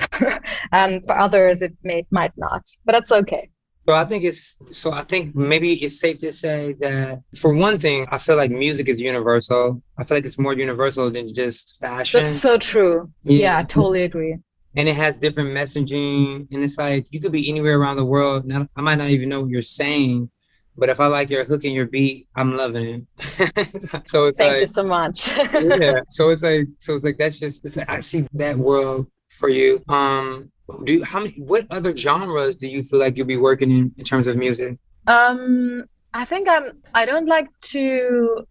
and 0.72 0.95
um, 0.95 1.01
for 1.05 1.17
others, 1.17 1.62
it 1.62 1.75
may 1.83 2.05
might 2.12 2.33
not, 2.38 2.63
but 2.86 2.93
that's 2.93 3.12
okay. 3.12 3.50
So 3.88 3.93
I 3.93 4.05
think 4.05 4.24
it's 4.24 4.57
so 4.72 4.93
I 4.93 5.03
think 5.03 5.36
maybe 5.36 5.74
it's 5.74 6.00
safe 6.00 6.19
to 6.19 6.31
say 6.31 6.74
that 6.79 7.22
for 7.39 7.53
one 7.53 7.79
thing, 7.79 8.07
I 8.12 8.17
feel 8.17 8.38
like 8.38 8.50
music 8.50 8.88
is 8.88 9.00
universal. 9.00 9.81
I 9.98 10.05
feel 10.05 10.17
like 10.17 10.25
it's 10.25 10.39
more 10.39 10.53
universal 10.53 11.12
than 11.12 11.33
just 11.33 11.79
fashion. 11.79 12.24
That's 12.24 12.36
so 12.36 12.57
true. 12.57 13.12
Yeah, 13.24 13.39
yeah 13.39 13.57
I 13.57 13.63
totally 13.63 14.03
agree. 14.03 14.38
And 14.75 14.88
it 14.88 14.95
has 14.95 15.17
different 15.17 15.50
messaging, 15.50 16.48
and 16.51 16.63
it's 16.63 16.77
like 16.77 17.07
you 17.12 17.19
could 17.19 17.31
be 17.31 17.48
anywhere 17.50 17.77
around 17.77 17.98
the 17.98 18.05
world. 18.05 18.45
Now 18.45 18.67
I 18.77 18.81
might 18.81 18.98
not 18.98 19.10
even 19.10 19.29
know 19.29 19.41
what 19.41 19.50
you're 19.50 19.62
saying, 19.62 20.29
but 20.77 20.89
if 20.89 21.00
I 21.00 21.08
like 21.08 21.30
your 21.30 21.46
hook 21.46 21.63
and 21.63 21.74
your 21.74 21.86
beat, 21.88 22.27
I'm 22.36 22.56
loving 22.56 23.08
it. 23.18 23.20
so 24.08 24.25
it's 24.27 24.38
thank 24.38 24.51
like, 24.51 24.60
you 24.60 24.65
so 24.65 24.84
much. 24.84 25.27
yeah. 25.53 26.01
So 26.10 26.30
it's 26.30 26.44
like 26.44 26.68
so 26.80 26.96
it's 26.96 27.03
like 27.03 27.18
that's 27.18 27.39
just 27.39 27.77
like, 27.77 27.89
I 27.89 28.00
see 28.00 28.27
that 28.34 28.58
world 28.58 29.08
for 29.30 29.50
you. 29.50 29.84
Um, 29.89 30.51
do 30.86 30.96
you, 30.96 31.03
how 31.03 31.20
many 31.20 31.34
what 31.38 31.65
other 31.72 31.96
genres 31.96 32.56
do 32.56 32.68
you 32.68 32.84
feel 32.84 33.00
like 33.00 33.18
you'll 33.18 33.27
be 33.27 33.38
working 33.38 33.72
in 33.72 33.92
in 33.98 34.03
terms 34.03 34.27
of 34.27 34.38
music? 34.38 34.77
Um, 35.08 35.86
I 36.13 36.25
think 36.25 36.48
I'm. 36.48 36.72
I 36.94 37.06
don't 37.06 37.27
like 37.27 37.50
to 37.74 38.46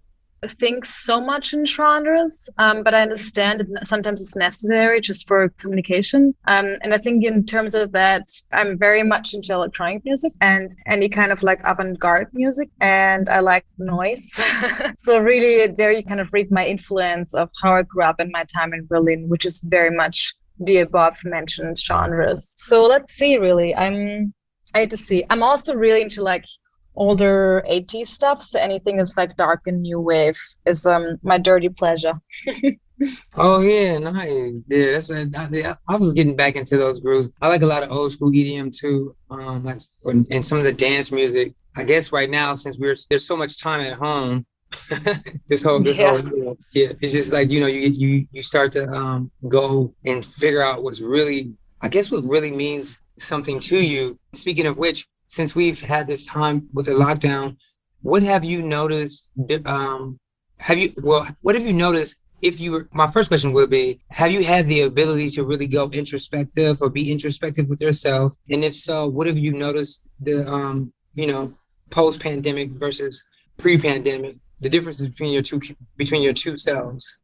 think 0.49 0.85
so 0.85 1.21
much 1.21 1.53
in 1.53 1.65
genres, 1.65 2.49
um, 2.59 2.83
but 2.83 2.95
I 2.95 3.03
understand 3.03 3.61
that 3.61 3.87
sometimes 3.87 4.21
it's 4.21 4.37
necessary 4.37 5.01
just 5.01 5.29
for 5.29 5.49
communication. 5.51 6.35
Um, 6.47 6.77
and 6.83 6.93
I 6.93 6.99
think 6.99 7.25
in 7.25 7.45
terms 7.47 7.75
of 7.75 7.93
that, 7.93 8.27
I'm 8.53 8.79
very 8.79 9.03
much 9.03 9.35
into 9.35 9.53
electronic 9.53 10.05
music 10.05 10.33
and 10.41 10.75
any 10.87 11.09
kind 11.09 11.33
of 11.33 11.43
like 11.43 11.61
avant-garde 11.65 12.29
music, 12.33 12.71
and 12.81 13.29
I 13.29 13.41
like 13.41 13.65
noise. 13.79 14.41
so 14.97 15.19
really, 15.19 15.67
there 15.69 15.93
you 15.93 16.05
kind 16.05 16.21
of 16.21 16.33
read 16.33 16.51
my 16.51 16.67
influence 16.67 17.35
of 17.35 17.51
how 17.63 17.75
I 17.75 17.83
grew 17.83 18.03
up 18.03 18.21
in 18.21 18.31
my 18.33 18.45
time 18.45 18.73
in 18.73 18.87
Berlin, 18.87 19.29
which 19.29 19.47
is 19.47 19.61
very 19.65 19.91
much 19.91 20.35
the 20.59 20.79
above 20.79 21.19
mentioned 21.25 21.79
genres. 21.79 22.55
So 22.57 22.85
let's 22.85 23.13
see. 23.13 23.39
Really, 23.39 23.75
I'm. 23.75 24.35
I 24.75 24.81
need 24.81 24.91
to 24.91 24.97
see. 24.97 25.25
I'm 25.29 25.43
also 25.43 25.75
really 25.75 26.01
into 26.01 26.23
like 26.23 26.47
older 26.95 27.65
80s 27.69 28.09
stuff 28.09 28.43
so 28.43 28.59
anything 28.59 28.97
that's 28.97 29.17
like 29.17 29.37
dark 29.37 29.67
and 29.67 29.83
new 29.83 30.01
wave 30.01 30.39
is 30.67 30.85
um 30.87 31.19
my 31.23 31.39
dirty 31.39 31.69
pleasure. 31.69 32.21
Oh 33.37 33.59
yeah 33.59 33.99
nice. 33.99 34.63
Yeah 34.69 34.93
that's 34.93 35.09
what 35.09 35.35
I, 35.35 35.75
I, 35.89 35.97
was 35.97 36.13
getting 36.13 36.37
back 36.37 36.55
into 36.55 36.77
those 36.77 37.01
grooves. 37.01 37.31
I 37.41 37.49
like 37.49 37.63
a 37.63 37.67
lot 37.67 37.83
of 37.83 37.91
old 37.91 38.13
school 38.13 38.31
edm 38.31 38.73
too 38.73 39.17
um 39.29 39.65
like 39.65 39.81
and 40.05 40.45
some 40.45 40.59
of 40.59 40.65
the 40.65 40.73
dance 40.73 41.11
music. 41.11 41.55
I 41.75 41.83
guess 41.83 42.13
right 42.13 42.31
now 42.31 42.55
since 42.55 42.79
we're 42.79 42.95
there's 43.11 43.27
so 43.27 43.37
much 43.37 43.59
time 43.59 43.81
at 43.81 43.95
home 43.95 44.47
this 45.49 45.65
whole 45.65 45.81
this 45.81 45.99
yeah. 45.99 46.21
whole 46.21 46.57
yeah 46.75 46.93
it's 47.01 47.13
just 47.13 47.33
like 47.33 47.51
you 47.51 47.61
know 47.61 47.67
you 47.67 47.89
you 47.89 48.27
you 48.31 48.43
start 48.43 48.71
to 48.73 48.87
um 48.89 49.33
go 49.49 49.93
and 50.05 50.25
figure 50.25 50.63
out 50.63 50.85
what's 50.85 51.03
really 51.03 51.53
i 51.81 51.89
guess 51.89 52.13
what 52.13 52.23
really 52.25 52.53
means 52.53 53.01
something 53.19 53.61
to 53.61 53.85
you. 53.85 54.19
Speaking 54.33 54.67
of 54.67 54.77
which 54.77 55.07
since 55.27 55.55
we've 55.55 55.81
had 55.81 56.07
this 56.07 56.27
time 56.27 56.69
with 56.73 56.87
the 56.87 56.93
lockdown, 56.93 57.57
what 58.03 58.23
have 58.23 58.45
you 58.45 58.63
noticed? 58.63 59.31
Um, 59.65 60.19
have 60.59 60.79
you 60.79 60.93
well, 61.03 61.27
what 61.41 61.55
have 61.55 61.67
you 61.67 61.73
noticed? 61.73 62.17
If 62.43 62.61
you 62.61 62.73
were, 62.73 62.89
my 62.93 63.07
first 63.07 63.29
question 63.29 63.53
would 63.53 63.71
be, 63.71 64.01
have 64.11 64.33
you 64.33 64.43
had 64.43 64.67
the 64.67 64.83
ability 64.83 65.29
to 65.31 65.45
really 65.45 65.69
go 65.69 65.89
introspective 65.91 66.83
or 66.83 66.91
be 66.91 67.13
introspective 67.13 67.69
with 67.69 67.81
yourself? 67.81 68.33
And 68.51 68.65
if 68.65 68.75
so, 68.75 69.07
what 69.07 69.29
have 69.29 69.39
you 69.39 69.53
noticed 69.53 70.03
the 70.21 70.51
um, 70.51 70.93
you 71.15 71.29
know, 71.29 71.55
post 71.91 72.21
pandemic 72.21 72.71
versus 72.71 73.23
pre 73.59 73.79
pandemic, 73.79 74.37
the 74.61 74.69
differences 74.69 75.09
between 75.09 75.33
your 75.33 75.43
two 75.43 75.61
between 75.97 76.23
your 76.23 76.33
two 76.33 76.57
selves? 76.57 77.19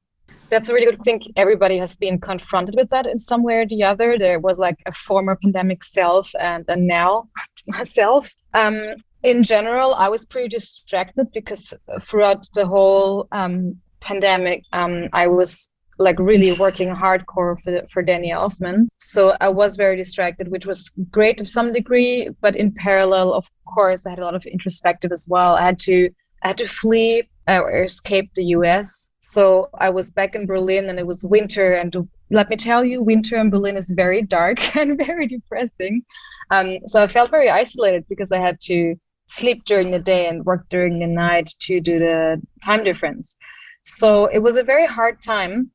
That's 0.51 0.71
a 0.71 0.75
really 0.75 0.87
good 0.87 1.05
thing. 1.05 1.21
Everybody 1.37 1.77
has 1.79 1.97
been 1.97 2.19
confronted 2.19 2.75
with 2.75 2.89
that 2.89 3.07
in 3.07 3.19
some 3.19 3.43
way 3.43 3.57
or 3.57 3.67
the 3.67 3.83
other. 3.83 4.17
There 4.19 4.41
was 4.41 4.59
like 4.59 4.79
a 4.87 4.93
former 4.93 5.37
pandemic 5.37 5.85
self 5.85 6.33
and 6.41 6.65
a 6.69 6.77
now 6.77 7.29
myself. 7.67 8.35
Um, 8.55 8.95
in 9.23 9.43
general, 9.43 9.95
I 9.95 10.09
was 10.09 10.25
pretty 10.25 10.49
distracted 10.49 11.33
because 11.33 11.75
throughout 12.03 12.49
the 12.55 12.67
whole 12.67 13.29
um, 13.33 13.81
pandemic, 14.01 14.65
um, 14.73 15.09
I 15.13 15.27
was 15.27 15.71
like 15.99 16.19
really 16.19 16.53
working 16.59 16.95
hardcore 16.95 17.57
for, 17.63 17.87
for 17.93 18.03
Danny 18.03 18.31
Elfman. 18.31 18.89
So 18.97 19.37
I 19.41 19.49
was 19.49 19.77
very 19.77 19.97
distracted, 19.97 20.49
which 20.49 20.67
was 20.67 20.91
great 21.11 21.39
to 21.39 21.47
some 21.47 21.73
degree. 21.73 22.29
But 22.41 22.57
in 22.57 22.73
parallel, 22.73 23.33
of 23.33 23.51
course, 23.67 24.07
I 24.07 24.11
had 24.11 24.19
a 24.19 24.25
lot 24.25 24.35
of 24.35 24.47
introspective 24.47 25.13
as 25.13 25.27
well. 25.29 25.57
I 25.57 25.67
had 25.67 25.81
to 25.81 26.11
I 26.43 26.49
had 26.49 26.59
to 26.59 26.69
flee 26.69 27.29
uh, 27.49 27.61
or 27.61 27.83
escape 27.83 28.33
the 28.35 28.45
US. 28.45 29.11
So 29.29 29.69
I 29.79 29.91
was 29.91 30.11
back 30.11 30.35
in 30.35 30.47
Berlin 30.47 30.89
and 30.89 30.99
it 30.99 31.07
was 31.07 31.23
winter. 31.23 31.75
And 31.75 32.09
let 32.31 32.49
me 32.49 32.57
tell 32.57 32.83
you, 32.83 33.03
winter 33.03 33.37
in 33.37 33.51
Berlin 33.51 33.77
is 33.77 33.91
very 33.91 34.23
dark 34.23 34.59
and 34.77 34.97
very 34.97 35.27
depressing. 35.27 36.03
Um, 36.51 36.79
so 36.87 37.03
I 37.03 37.09
felt 37.09 37.31
very 37.31 37.51
isolated 37.51 38.07
because 38.09 38.33
I 38.33 38.39
had 38.39 38.59
to 38.63 38.95
sleep 39.27 39.67
during 39.67 39.91
the 39.91 39.99
day 39.99 40.27
and 40.27 40.47
work 40.47 40.67
during 40.71 40.99
the 40.99 41.07
night 41.07 41.51
to 41.61 41.79
do 41.79 41.99
the 41.99 42.41
time 42.65 42.83
difference. 42.83 43.37
So 43.83 44.25
it 44.27 44.39
was 44.39 44.57
a 44.57 44.63
very 44.63 44.87
hard 44.87 45.21
time. 45.21 45.73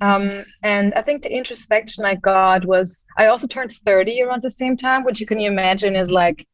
Um, 0.00 0.46
and 0.62 0.94
I 0.94 1.02
think 1.02 1.22
the 1.22 1.36
introspection 1.36 2.06
I 2.06 2.14
got 2.14 2.64
was 2.64 3.04
I 3.18 3.26
also 3.26 3.46
turned 3.46 3.72
30 3.84 4.22
around 4.22 4.42
the 4.42 4.50
same 4.50 4.78
time, 4.78 5.04
which 5.04 5.20
you 5.20 5.26
can 5.26 5.40
imagine 5.40 5.94
is 5.94 6.10
like, 6.10 6.46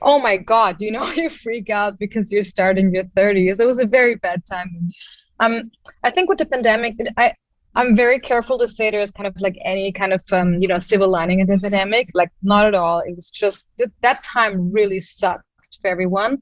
oh 0.00 0.18
my 0.18 0.38
God, 0.38 0.76
you 0.80 0.90
know, 0.90 1.06
you 1.12 1.28
freak 1.28 1.68
out 1.68 1.98
because 1.98 2.32
you're 2.32 2.40
starting 2.40 2.94
your 2.94 3.04
30s. 3.04 3.60
It 3.60 3.66
was 3.66 3.80
a 3.80 3.86
very 3.86 4.14
bad 4.14 4.46
time. 4.46 4.88
Um, 5.40 5.70
I 6.02 6.10
think 6.10 6.28
with 6.28 6.38
the 6.38 6.46
pandemic, 6.46 6.96
I, 7.16 7.34
I'm 7.74 7.96
very 7.96 8.20
careful 8.20 8.58
to 8.58 8.68
say 8.68 8.90
there's 8.90 9.10
kind 9.10 9.26
of 9.26 9.34
like 9.40 9.58
any 9.64 9.92
kind 9.92 10.12
of 10.12 10.22
um, 10.32 10.60
you 10.60 10.68
know 10.68 10.78
silver 10.78 11.06
lining 11.06 11.40
in 11.40 11.46
the 11.46 11.58
pandemic. 11.58 12.10
Like 12.14 12.30
not 12.42 12.66
at 12.66 12.74
all. 12.74 13.00
It 13.00 13.16
was 13.16 13.30
just 13.30 13.66
that 14.02 14.22
time 14.22 14.72
really 14.72 15.00
sucked 15.00 15.44
for 15.80 15.88
everyone. 15.88 16.38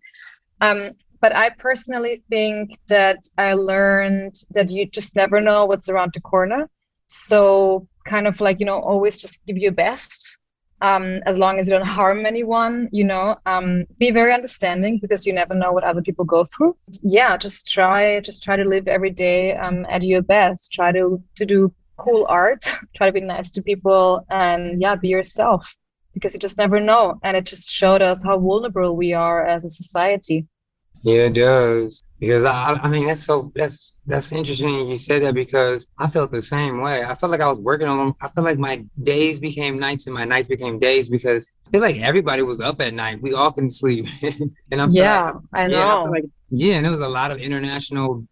Um, 0.61 0.81
but 1.21 1.35
I 1.35 1.51
personally 1.51 2.23
think 2.29 2.79
that 2.89 3.19
I 3.39 3.55
learned 3.55 4.35
that 4.51 4.71
you 4.71 4.87
just 4.87 5.17
never 5.17 5.41
know 5.41 5.65
what's 5.65 5.89
around 5.89 6.13
the 6.15 6.21
corner. 6.21 6.69
So 7.07 7.87
kind 8.05 8.27
of 8.27 8.41
like 8.41 8.61
you 8.61 8.67
know 8.67 8.81
always 8.81 9.19
just 9.19 9.41
give 9.47 9.57
your 9.57 9.73
best 9.73 10.39
um, 10.83 11.21
as 11.27 11.39
long 11.39 11.59
as 11.59 11.67
you 11.67 11.71
don't 11.71 11.87
harm 11.87 12.27
anyone, 12.27 12.89
you 12.93 13.05
know, 13.05 13.37
um, 13.47 13.85
be 13.99 14.11
very 14.11 14.35
understanding 14.35 14.99
because 14.99 15.25
you 15.25 15.33
never 15.33 15.55
know 15.55 15.73
what 15.73 15.85
other 15.85 16.03
people 16.03 16.25
go 16.25 16.45
through. 16.55 16.77
Yeah, 17.03 17.37
just 17.37 17.71
try, 17.71 18.21
just 18.21 18.43
try 18.43 18.57
to 18.57 18.65
live 18.65 18.89
every 18.89 19.11
day 19.11 19.55
um, 19.55 19.87
at 19.89 20.03
your 20.03 20.23
best. 20.23 20.73
Try 20.73 20.91
to 20.93 21.23
to 21.37 21.47
do 21.47 21.73
cool 21.97 22.27
art. 22.29 22.65
try 22.97 23.07
to 23.07 23.13
be 23.13 23.21
nice 23.21 23.51
to 23.53 23.63
people, 23.63 24.27
and 24.29 24.83
yeah, 24.83 24.97
be 24.97 25.09
yourself 25.09 25.77
because 26.15 26.35
you 26.35 26.41
just 26.41 26.59
never 26.59 26.81
know. 26.81 27.19
And 27.23 27.37
it 27.37 27.47
just 27.47 27.71
showed 27.71 28.03
us 28.03 28.25
how 28.25 28.39
vulnerable 28.39 28.97
we 28.97 29.13
are 29.13 29.47
as 29.47 29.65
a 29.65 29.69
society. 29.69 30.47
Yeah, 31.05 31.27
it 31.27 31.35
does. 31.35 32.05
Because 32.23 32.45
I, 32.45 32.75
I 32.75 32.89
mean, 32.89 33.09
that's 33.09 33.25
so 33.25 33.51
that's 33.53 33.97
that's 34.07 34.31
interesting. 34.31 34.89
You 34.89 34.97
said 34.97 35.23
that 35.25 35.35
because 35.35 35.89
I 35.99 36.07
felt 36.07 36.31
the 36.31 36.41
same 36.41 36.81
way. 36.81 37.03
I 37.03 37.17
felt 37.17 37.33
like 37.33 37.41
I 37.41 37.49
was 37.49 37.59
working 37.59 37.89
on. 37.89 37.99
Them 37.99 38.15
I 38.21 38.29
felt 38.29 38.47
like 38.47 38.59
my 38.59 38.85
days 39.03 39.41
became 39.41 39.77
nights 39.77 40.07
and 40.07 40.15
my 40.15 40.25
nights 40.25 40.47
became 40.47 40.79
days 40.79 41.09
because 41.09 41.49
I 41.67 41.71
feel 41.71 41.81
like 41.81 41.97
everybody 41.97 42.43
was 42.43 42.61
up 42.61 42.81
at 42.81 42.95
night. 42.95 43.21
We 43.21 43.35
all 43.35 43.51
couldn't 43.51 43.71
sleep, 43.71 44.07
and 44.71 44.81
I'm 44.81 44.93
yeah, 44.93 45.33
like, 45.33 45.35
I 45.53 45.67
know. 45.67 45.79
Yeah, 45.79 45.95
I 45.95 46.09
like, 46.11 46.25
yeah, 46.51 46.75
and 46.77 46.85
there 46.85 46.93
was 46.93 47.01
a 47.01 47.09
lot 47.09 47.33
of 47.33 47.39
international 47.39 48.25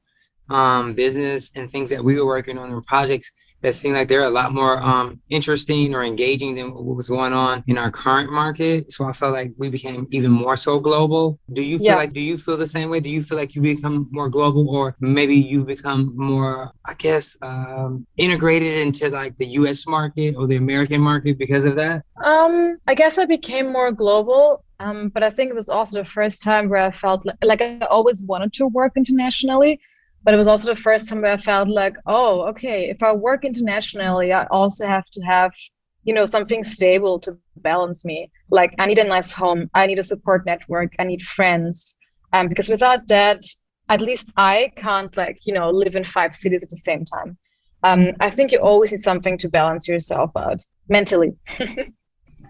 um, 0.50 0.92
business 0.92 1.50
and 1.56 1.68
things 1.68 1.90
that 1.90 2.04
we 2.04 2.14
were 2.14 2.26
working 2.26 2.58
on 2.58 2.70
and 2.70 2.86
projects 2.86 3.32
that 3.62 3.74
seemed 3.74 3.94
like 3.94 4.08
they're 4.08 4.24
a 4.24 4.30
lot 4.30 4.52
more 4.52 4.82
um, 4.82 5.20
interesting 5.28 5.94
or 5.94 6.02
engaging 6.02 6.54
than 6.54 6.72
what 6.72 6.96
was 6.96 7.08
going 7.08 7.32
on 7.32 7.62
in 7.66 7.78
our 7.78 7.90
current 7.90 8.32
market. 8.32 8.90
So 8.92 9.04
I 9.04 9.12
felt 9.12 9.32
like 9.32 9.52
we 9.56 9.68
became 9.68 10.06
even 10.10 10.30
more 10.30 10.56
so 10.56 10.80
global. 10.80 11.38
Do 11.52 11.64
you 11.64 11.78
feel 11.78 11.86
yeah. 11.86 11.96
like, 11.96 12.12
do 12.12 12.20
you 12.20 12.36
feel 12.36 12.56
the 12.56 12.68
same 12.68 12.90
way? 12.90 13.00
Do 13.00 13.10
you 13.10 13.22
feel 13.22 13.36
like 13.36 13.54
you 13.54 13.62
become 13.62 14.08
more 14.10 14.28
global 14.28 14.68
or 14.70 14.96
maybe 15.00 15.36
you 15.36 15.64
become 15.64 16.12
more, 16.16 16.72
I 16.86 16.94
guess, 16.94 17.36
um, 17.42 18.06
integrated 18.16 18.78
into 18.78 19.08
like 19.10 19.36
the 19.36 19.46
US 19.46 19.86
market 19.86 20.34
or 20.36 20.46
the 20.46 20.56
American 20.56 21.00
market 21.00 21.38
because 21.38 21.64
of 21.64 21.76
that? 21.76 22.02
Um, 22.24 22.78
I 22.86 22.94
guess 22.94 23.18
I 23.18 23.26
became 23.26 23.72
more 23.72 23.92
global. 23.92 24.64
Um, 24.78 25.10
but 25.10 25.22
I 25.22 25.28
think 25.28 25.50
it 25.50 25.54
was 25.54 25.68
also 25.68 25.98
the 25.98 26.06
first 26.06 26.42
time 26.42 26.70
where 26.70 26.82
I 26.82 26.90
felt 26.90 27.26
like, 27.26 27.36
like 27.44 27.60
I 27.60 27.80
always 27.90 28.24
wanted 28.24 28.54
to 28.54 28.66
work 28.66 28.92
internationally 28.96 29.78
but 30.22 30.34
it 30.34 30.36
was 30.36 30.48
also 30.48 30.68
the 30.68 30.80
first 30.80 31.08
time 31.08 31.22
where 31.22 31.32
I 31.32 31.36
felt 31.36 31.68
like, 31.68 31.96
oh, 32.06 32.42
okay, 32.48 32.90
if 32.90 33.02
I 33.02 33.12
work 33.12 33.44
internationally, 33.44 34.32
I 34.32 34.44
also 34.50 34.86
have 34.86 35.06
to 35.12 35.20
have, 35.22 35.54
you 36.04 36.12
know, 36.12 36.26
something 36.26 36.64
stable 36.64 37.18
to 37.20 37.36
balance 37.56 38.04
me. 38.04 38.30
Like 38.50 38.74
I 38.78 38.86
need 38.86 38.98
a 38.98 39.04
nice 39.04 39.32
home, 39.32 39.70
I 39.74 39.86
need 39.86 39.98
a 39.98 40.02
support 40.02 40.44
network, 40.44 40.92
I 40.98 41.04
need 41.04 41.22
friends. 41.22 41.96
Um, 42.32 42.48
because 42.48 42.68
without 42.68 43.08
that, 43.08 43.44
at 43.88 44.00
least 44.00 44.30
I 44.36 44.72
can't 44.76 45.14
like, 45.16 45.38
you 45.44 45.52
know, 45.52 45.70
live 45.70 45.96
in 45.96 46.04
five 46.04 46.34
cities 46.34 46.62
at 46.62 46.70
the 46.70 46.76
same 46.76 47.04
time. 47.04 47.38
Um, 47.82 48.12
I 48.20 48.30
think 48.30 48.52
you 48.52 48.58
always 48.58 48.92
need 48.92 49.00
something 49.00 49.38
to 49.38 49.48
balance 49.48 49.88
yourself 49.88 50.30
out 50.36 50.64
mentally. 50.88 51.32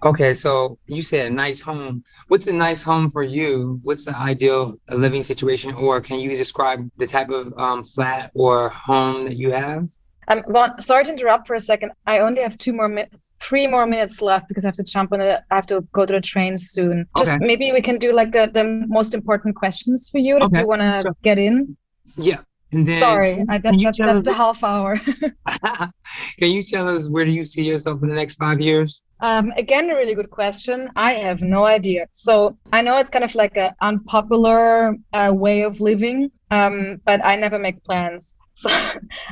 Okay, 0.03 0.33
so 0.33 0.79
you 0.87 1.03
said 1.03 1.27
a 1.27 1.31
nice 1.31 1.61
home. 1.61 2.03
What's 2.29 2.47
a 2.47 2.55
nice 2.55 2.83
home 2.83 3.11
for 3.11 3.23
you? 3.23 3.81
What's 3.83 4.07
the 4.07 4.17
ideal 4.17 4.77
living 4.91 5.23
situation, 5.23 5.75
or 5.75 6.01
can 6.01 6.21
you 6.21 6.31
describe 6.37 6.89
the 6.97 7.07
type 7.07 7.29
of 7.29 7.53
um, 7.59 7.85
flat 7.85 8.31
or 8.35 8.71
home 8.71 9.27
that 9.27 9.37
you 9.37 9.53
have? 9.53 9.89
Um, 10.29 10.43
well, 10.47 10.75
sorry 10.79 11.05
to 11.05 11.13
interrupt 11.13 11.47
for 11.47 11.55
a 11.55 11.61
second. 11.61 11.93
I 12.07 12.21
only 12.21 12.41
have 12.41 12.57
two 12.57 12.73
more 12.73 12.89
minutes, 12.89 13.15
three 13.41 13.67
more 13.67 13.85
minutes 13.85 14.23
left 14.23 14.49
because 14.49 14.65
I 14.65 14.69
have 14.69 14.77
to 14.77 14.85
jump 14.85 15.13
on 15.13 15.21
it. 15.21 15.41
I 15.51 15.55
have 15.55 15.67
to 15.67 15.83
go 15.93 16.07
to 16.07 16.13
the 16.15 16.21
train 16.21 16.57
soon. 16.57 17.07
Just 17.19 17.33
okay. 17.33 17.39
maybe 17.41 17.71
we 17.73 17.83
can 17.83 17.99
do 17.99 18.13
like 18.13 18.33
the, 18.33 18.51
the 18.53 18.65
most 18.89 19.15
important 19.15 19.57
questions 19.57 20.09
for 20.11 20.19
you 20.19 20.39
if 20.39 20.49
you 20.53 20.67
want 20.67 20.81
to 20.81 20.99
so, 20.99 21.11
get 21.23 21.39
in. 21.39 21.77
Yeah. 22.17 22.39
And 22.73 22.87
then, 22.87 23.03
Sorry, 23.03 23.45
I, 23.49 23.59
that, 23.59 23.75
that's, 23.83 23.99
that's 23.99 24.25
the 24.25 24.33
half 24.33 24.63
hour. 24.63 24.97
can 26.39 26.53
you 26.53 26.63
tell 26.63 26.87
us 26.89 27.11
where 27.11 27.25
do 27.25 27.33
you 27.33 27.45
see 27.45 27.65
yourself 27.65 28.01
in 28.03 28.09
the 28.09 28.15
next 28.15 28.37
five 28.37 28.61
years? 28.61 29.03
Um, 29.21 29.53
again, 29.57 29.91
a 29.91 29.95
really 29.95 30.15
good 30.15 30.31
question. 30.31 30.91
I 30.97 31.13
have 31.15 31.43
no 31.43 31.65
idea. 31.65 32.07
So 32.11 32.57
I 32.73 32.83
know 32.83 32.99
it's 32.99 33.11
kind 33.11 33.25
of 33.25 33.35
like 33.35 33.57
an 33.57 33.75
unpopular 33.81 34.97
uh, 35.13 35.33
way 35.35 35.63
of 35.63 35.81
living, 35.81 36.31
um, 36.51 37.01
but 37.05 37.25
I 37.25 37.37
never 37.37 37.59
make 37.59 37.83
plans. 37.85 38.35
So 38.61 38.69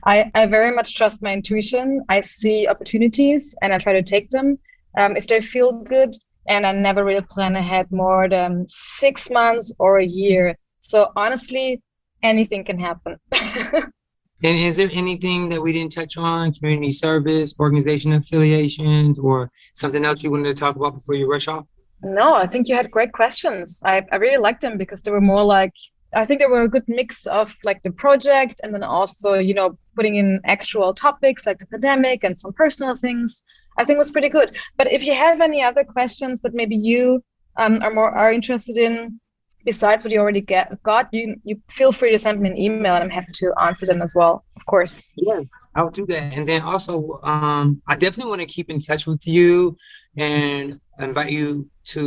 I, 0.05 0.31
I 0.35 0.47
very 0.47 0.75
much 0.75 0.97
trust 0.97 1.23
my 1.23 1.35
intuition. 1.35 2.03
I 2.09 2.23
see 2.23 2.67
opportunities 2.67 3.55
and 3.61 3.75
I 3.75 3.79
try 3.79 3.93
to 3.93 4.03
take 4.03 4.31
them 4.31 4.59
um, 4.97 5.19
if 5.19 5.27
they 5.27 5.43
feel 5.43 5.71
good. 5.71 6.17
And 6.49 6.67
I 6.67 6.73
never 6.73 7.05
really 7.05 7.27
plan 7.31 7.55
ahead 7.55 7.93
more 7.93 8.27
than 8.27 8.65
six 8.71 9.29
months 9.29 9.75
or 9.79 9.99
a 9.99 10.07
year. 10.07 10.57
So 10.81 11.13
honestly, 11.15 11.83
anything 12.23 12.65
can 12.65 12.79
happen. 12.79 13.19
And 14.43 14.57
is 14.57 14.77
there 14.77 14.89
anything 14.93 15.49
that 15.49 15.63
we 15.63 15.73
didn't 15.73 15.93
touch 15.93 16.17
on, 16.17 16.53
community 16.53 16.93
service, 16.93 17.55
organization 17.59 18.13
affiliations, 18.13 19.19
or 19.19 19.51
something 19.75 20.05
else 20.05 20.23
you 20.23 20.31
wanted 20.31 20.57
to 20.57 20.61
talk 20.61 20.77
about 20.77 20.95
before 20.95 21.17
you 21.17 21.29
rush 21.29 21.49
off? 21.49 21.67
No, 22.03 22.35
I 22.35 22.47
think 22.47 22.69
you 22.69 22.77
had 22.77 22.91
great 22.91 23.13
questions. 23.13 23.81
I, 23.85 24.05
I 24.13 24.17
really 24.17 24.37
liked 24.37 24.61
them 24.61 24.79
because 24.79 25.03
they 25.03 25.11
were 25.11 25.21
more 25.21 25.43
like, 25.43 25.73
I 26.15 26.25
think 26.25 26.41
they 26.41 26.47
were 26.47 26.63
a 26.63 26.69
good 26.69 26.85
mix 26.87 27.27
of 27.27 27.57
like 27.65 27.83
the 27.83 27.91
project 27.91 28.61
and 28.63 28.73
then 28.73 28.85
also, 28.85 29.35
you 29.35 29.55
know, 29.55 29.77
putting 29.97 30.15
in 30.15 30.41
actual 30.45 30.95
topics 30.95 31.45
like 31.45 31.59
the 31.59 31.67
pandemic 31.67 32.23
and 32.23 32.39
some 32.39 32.53
personal 32.53 32.97
things. 32.97 33.43
I 33.77 33.85
think 33.85 33.99
was 33.99 34.11
pretty 34.11 34.29
good. 34.29 34.57
But 34.77 34.93
if 34.93 35.05
you 35.05 35.15
have 35.15 35.41
any 35.41 35.63
other 35.63 35.85
questions 35.85 36.43
that 36.43 36.55
maybe 36.55 36.77
you 36.77 37.25
um, 37.57 37.83
are 37.83 37.93
more 37.93 38.11
are 38.11 38.33
interested 38.33 38.79
in, 38.79 39.21
besides 39.69 40.03
what 40.03 40.11
you 40.15 40.19
already 40.19 40.41
get 40.41 40.83
got, 40.83 41.05
you 41.13 41.37
you 41.45 41.55
feel 41.79 41.93
free 41.93 42.11
to 42.13 42.19
send 42.19 42.41
me 42.41 42.49
an 42.49 42.57
email 42.57 42.95
and 42.95 43.05
I'm 43.05 43.15
happy 43.19 43.33
to 43.43 43.47
answer 43.67 43.85
them 43.85 44.01
as 44.01 44.13
well, 44.19 44.35
of 44.57 44.65
course. 44.65 45.13
Yeah, 45.15 45.43
I'll 45.75 45.91
do 46.01 46.07
that. 46.07 46.33
And 46.37 46.49
then 46.49 46.63
also, 46.63 46.93
um, 47.23 47.83
I 47.87 47.95
definitely 48.05 48.31
want 48.33 48.41
to 48.41 48.51
keep 48.57 48.71
in 48.71 48.81
touch 48.81 49.07
with 49.07 49.25
you 49.27 49.77
and 50.17 50.81
invite 50.99 51.33
you 51.39 51.69
to 51.95 52.03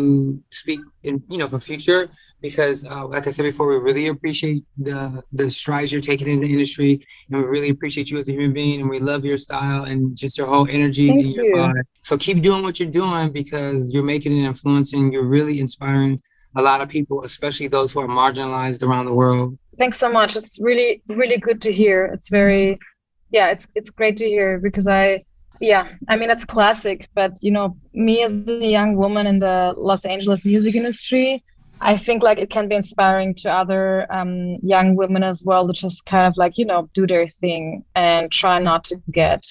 speak 0.50 0.80
in 1.04 1.24
you 1.30 1.38
know 1.40 1.48
for 1.48 1.60
future 1.60 2.02
because 2.42 2.80
uh, 2.94 3.06
like 3.14 3.26
I 3.28 3.32
said 3.36 3.44
before, 3.52 3.68
we 3.70 3.78
really 3.90 4.08
appreciate 4.16 4.64
the 4.88 5.22
the 5.40 5.48
strides 5.60 5.90
you're 5.92 6.10
taking 6.12 6.30
in 6.34 6.40
the 6.46 6.52
industry, 6.56 6.92
and 7.30 7.34
we 7.42 7.48
really 7.56 7.70
appreciate 7.76 8.10
you 8.10 8.18
as 8.22 8.28
a 8.28 8.32
human 8.32 8.54
being, 8.54 8.82
and 8.82 8.90
we 8.90 9.00
love 9.12 9.22
your 9.24 9.40
style 9.48 9.84
and 9.84 10.00
just 10.18 10.36
your 10.40 10.48
whole 10.54 10.68
energy. 10.78 11.10
Thank 11.10 11.36
you. 11.38 11.84
So 12.08 12.18
keep 12.26 12.38
doing 12.42 12.64
what 12.64 12.80
you're 12.80 12.98
doing 13.02 13.32
because 13.32 13.80
you're 13.94 14.10
making 14.16 14.34
an 14.40 14.46
influence 14.52 14.90
and 14.96 15.14
you're 15.14 15.32
really 15.38 15.60
inspiring 15.60 16.14
a 16.56 16.62
lot 16.62 16.82
of 16.82 16.90
people, 16.90 17.24
especially 17.24 17.68
those 17.68 17.94
who 17.94 18.02
are 18.02 18.08
marginalized 18.08 18.84
around 18.84 19.06
the 19.06 19.14
world. 19.14 19.58
Thanks 19.78 19.98
so 19.98 20.12
much. 20.12 20.36
It's 20.36 20.60
really, 20.60 21.02
really 21.08 21.38
good 21.38 21.62
to 21.62 21.72
hear. 21.72 22.06
It's 22.06 22.30
very, 22.30 22.80
yeah, 23.32 23.50
it's 23.52 23.68
it's 23.74 23.90
great 23.90 24.18
to 24.18 24.28
hear 24.28 24.60
because 24.60 24.88
I, 24.88 25.24
yeah, 25.60 25.88
I 26.10 26.18
mean 26.18 26.30
it's 26.30 26.46
classic, 26.46 27.08
but 27.14 27.38
you 27.42 27.52
know, 27.52 27.78
me 27.94 28.24
as 28.24 28.34
a 28.50 28.66
young 28.66 28.96
woman 28.96 29.28
in 29.28 29.40
the 29.40 29.74
Los 29.78 30.04
Angeles 30.06 30.44
music 30.44 30.76
industry, 30.76 31.44
I 31.80 31.98
think 31.98 32.22
like 32.22 32.38
it 32.38 32.50
can 32.50 32.68
be 32.68 32.76
inspiring 32.76 33.34
to 33.36 33.52
other 33.52 34.06
um, 34.12 34.58
young 34.62 34.96
women 34.96 35.24
as 35.24 35.44
well 35.46 35.66
to 35.68 35.74
just 35.74 36.06
kind 36.06 36.28
of 36.28 36.36
like 36.38 36.58
you 36.58 36.66
know 36.66 36.90
do 36.94 37.08
their 37.08 37.28
thing 37.28 37.86
and 37.96 38.32
try 38.32 38.60
not 38.60 38.84
to 38.86 39.02
get, 39.12 39.44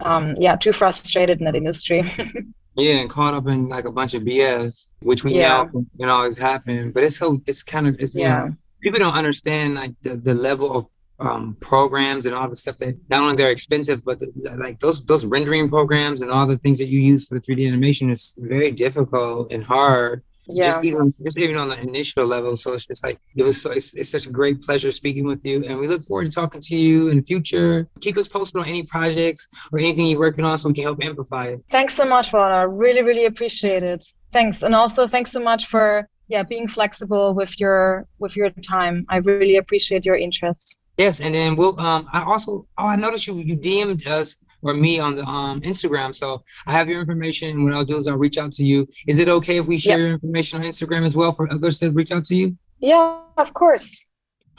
um, 0.00 0.36
yeah, 0.38 0.56
too 0.56 0.72
frustrated 0.72 1.38
in 1.38 1.46
that 1.46 1.56
industry. 1.56 2.04
Yeah, 2.76 2.96
and 2.96 3.10
caught 3.10 3.34
up 3.34 3.46
in 3.48 3.68
like 3.68 3.84
a 3.84 3.92
bunch 3.92 4.14
of 4.14 4.22
BS, 4.22 4.88
which 5.00 5.24
we 5.24 5.34
yeah. 5.34 5.64
know 5.72 5.84
you 5.98 6.06
know 6.06 6.14
always 6.14 6.38
happen. 6.38 6.90
But 6.92 7.04
it's 7.04 7.16
so 7.16 7.42
it's 7.46 7.62
kind 7.62 7.86
of 7.86 7.96
it's, 7.98 8.14
yeah. 8.14 8.46
Know, 8.46 8.56
people 8.80 8.98
don't 8.98 9.14
understand 9.14 9.74
like 9.74 9.92
the, 10.02 10.16
the 10.16 10.34
level 10.34 10.76
of 10.76 10.86
um, 11.20 11.56
programs 11.60 12.26
and 12.26 12.34
all 12.34 12.48
the 12.48 12.56
stuff 12.56 12.78
that 12.78 12.96
not 13.08 13.22
only 13.22 13.36
they're 13.36 13.50
expensive, 13.50 14.04
but 14.04 14.18
the, 14.18 14.32
like 14.58 14.80
those 14.80 15.04
those 15.04 15.26
rendering 15.26 15.68
programs 15.68 16.20
and 16.22 16.30
all 16.30 16.46
the 16.46 16.58
things 16.58 16.78
that 16.78 16.88
you 16.88 16.98
use 16.98 17.26
for 17.26 17.38
the 17.38 17.40
3D 17.40 17.68
animation 17.68 18.10
is 18.10 18.36
very 18.38 18.70
difficult 18.70 19.52
and 19.52 19.64
hard 19.64 20.22
yeah. 20.46 20.64
just 20.64 20.84
even 20.84 21.14
just 21.22 21.38
even 21.38 21.56
on 21.56 21.68
the 21.68 21.80
initial 21.80 22.26
level. 22.26 22.56
So 22.56 22.72
it's 22.72 22.86
just 22.86 23.04
like 23.04 23.18
it 23.36 23.42
was. 23.42 23.60
So, 23.62 23.70
it's, 23.70 23.94
it's 23.94 24.10
such 24.10 24.26
a 24.26 24.30
great 24.30 24.62
pleasure 24.62 24.90
speaking 24.90 25.24
with 25.24 25.44
you, 25.44 25.64
and 25.64 25.78
we 25.78 25.88
look 25.88 26.02
forward 26.04 26.24
to 26.24 26.30
talking 26.30 26.60
to 26.60 26.76
you 26.76 27.08
in 27.08 27.18
the 27.18 27.22
future. 27.22 27.88
Keep 28.00 28.16
us 28.16 28.28
posted 28.28 28.60
on 28.60 28.66
any 28.66 28.82
projects 28.82 29.46
or 29.72 29.78
anything 29.78 30.06
you're 30.06 30.18
working 30.18 30.44
on, 30.44 30.58
so 30.58 30.68
we 30.68 30.74
can 30.74 30.84
help 30.84 31.02
amplify 31.02 31.46
it. 31.46 31.64
Thanks 31.70 31.94
so 31.94 32.04
much, 32.04 32.32
Rana. 32.32 32.68
Really, 32.68 33.02
really 33.02 33.26
appreciate 33.26 33.82
it. 33.82 34.04
Thanks, 34.32 34.62
and 34.62 34.74
also 34.74 35.06
thanks 35.06 35.30
so 35.30 35.40
much 35.40 35.66
for 35.66 36.08
yeah 36.28 36.42
being 36.42 36.68
flexible 36.68 37.34
with 37.34 37.60
your 37.60 38.06
with 38.18 38.36
your 38.36 38.50
time. 38.50 39.06
I 39.08 39.16
really 39.18 39.56
appreciate 39.56 40.04
your 40.04 40.16
interest. 40.16 40.76
Yes, 40.98 41.20
and 41.20 41.34
then 41.34 41.56
we'll. 41.56 41.78
Um, 41.80 42.08
I 42.12 42.22
also. 42.22 42.66
Oh, 42.78 42.86
I 42.86 42.96
noticed 42.96 43.26
you. 43.26 43.38
You 43.38 43.56
DM'd 43.56 44.06
us 44.06 44.36
or 44.62 44.74
me 44.74 44.98
on 44.98 45.14
the 45.16 45.24
um, 45.24 45.60
Instagram. 45.62 46.14
So 46.14 46.42
I 46.66 46.72
have 46.72 46.88
your 46.88 47.00
information. 47.00 47.64
What 47.64 47.74
I'll 47.74 47.84
do 47.84 47.98
is 47.98 48.06
I'll 48.06 48.16
reach 48.16 48.38
out 48.38 48.52
to 48.52 48.64
you. 48.64 48.86
Is 49.06 49.18
it 49.18 49.28
okay 49.28 49.58
if 49.58 49.66
we 49.66 49.76
share 49.76 49.98
your 49.98 50.12
information 50.12 50.60
on 50.60 50.66
Instagram 50.66 51.04
as 51.04 51.16
well 51.16 51.32
for 51.32 51.52
others 51.52 51.78
to 51.80 51.90
reach 51.90 52.12
out 52.12 52.24
to 52.26 52.34
you? 52.34 52.56
Yeah, 52.78 53.20
of 53.36 53.54
course. 53.54 54.04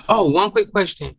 Oh, 0.09 0.29
one 0.29 0.51
quick 0.51 0.71
question 0.71 1.15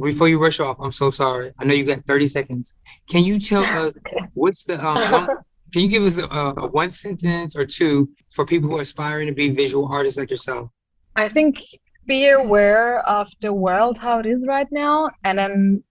before 0.00 0.28
you 0.28 0.40
rush 0.40 0.60
off. 0.60 0.76
I'm 0.80 0.92
so 0.92 1.10
sorry. 1.10 1.52
I 1.58 1.64
know 1.64 1.74
you 1.74 1.84
got 1.84 2.04
30 2.04 2.26
seconds. 2.26 2.74
Can 3.08 3.24
you 3.24 3.38
tell 3.38 3.62
us 3.64 3.94
okay. 3.96 4.26
what's 4.34 4.64
the 4.64 4.84
um, 4.84 4.96
one, 5.12 5.26
can 5.72 5.82
you 5.82 5.88
give 5.88 6.02
us 6.02 6.18
a, 6.18 6.26
a 6.26 6.66
one 6.66 6.90
sentence 6.90 7.56
or 7.56 7.64
two 7.64 8.10
for 8.30 8.44
people 8.44 8.68
who 8.68 8.78
are 8.78 8.82
aspiring 8.82 9.26
to 9.28 9.34
be 9.34 9.50
visual 9.50 9.86
artists 9.90 10.18
like 10.18 10.30
yourself? 10.30 10.70
I 11.16 11.28
think 11.28 11.62
be 12.06 12.28
aware 12.28 13.00
of 13.00 13.28
the 13.40 13.52
world 13.52 13.98
how 13.98 14.18
it 14.18 14.26
is 14.26 14.46
right 14.48 14.68
now 14.72 15.10
and 15.24 15.38
then 15.38 15.84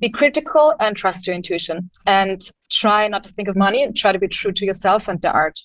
be 0.00 0.08
critical 0.08 0.74
and 0.80 0.96
trust 0.96 1.26
your 1.26 1.36
intuition 1.36 1.90
and 2.06 2.40
try 2.70 3.06
not 3.08 3.24
to 3.24 3.32
think 3.32 3.48
of 3.48 3.56
money 3.56 3.82
and 3.82 3.96
try 3.96 4.12
to 4.12 4.18
be 4.18 4.28
true 4.28 4.52
to 4.52 4.64
yourself 4.64 5.08
and 5.08 5.20
the 5.22 5.30
art. 5.30 5.60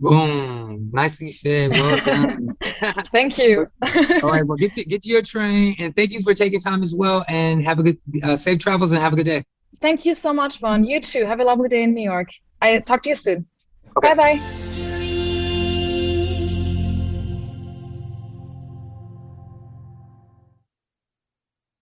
Boom. 0.00 0.90
Nicely 0.92 1.30
said. 1.30 1.70
Well 1.72 1.96
done. 2.04 2.56
thank 3.12 3.38
you. 3.38 3.66
All 4.22 4.30
right. 4.30 4.46
Well, 4.46 4.56
get 4.56 4.72
to, 4.74 4.84
get 4.84 5.02
to 5.02 5.08
your 5.08 5.22
train 5.22 5.74
and 5.78 5.94
thank 5.94 6.12
you 6.12 6.20
for 6.22 6.34
taking 6.34 6.60
time 6.60 6.82
as 6.82 6.94
well 6.94 7.24
and 7.28 7.64
have 7.64 7.78
a 7.78 7.82
good, 7.82 7.98
uh, 8.22 8.36
safe 8.36 8.58
travels 8.58 8.90
and 8.90 9.00
have 9.00 9.12
a 9.12 9.16
good 9.16 9.26
day. 9.26 9.44
Thank 9.80 10.04
you 10.04 10.14
so 10.14 10.32
much, 10.32 10.58
Vaughn. 10.58 10.84
You 10.84 11.00
too. 11.00 11.24
Have 11.24 11.40
a 11.40 11.44
lovely 11.44 11.68
day 11.68 11.82
in 11.82 11.94
New 11.94 12.02
York. 12.02 12.30
I 12.60 12.78
talk 12.80 13.02
to 13.04 13.10
you 13.10 13.14
soon. 13.14 13.46
Okay. 13.96 14.14
Bye 14.14 14.38
bye. 14.38 14.67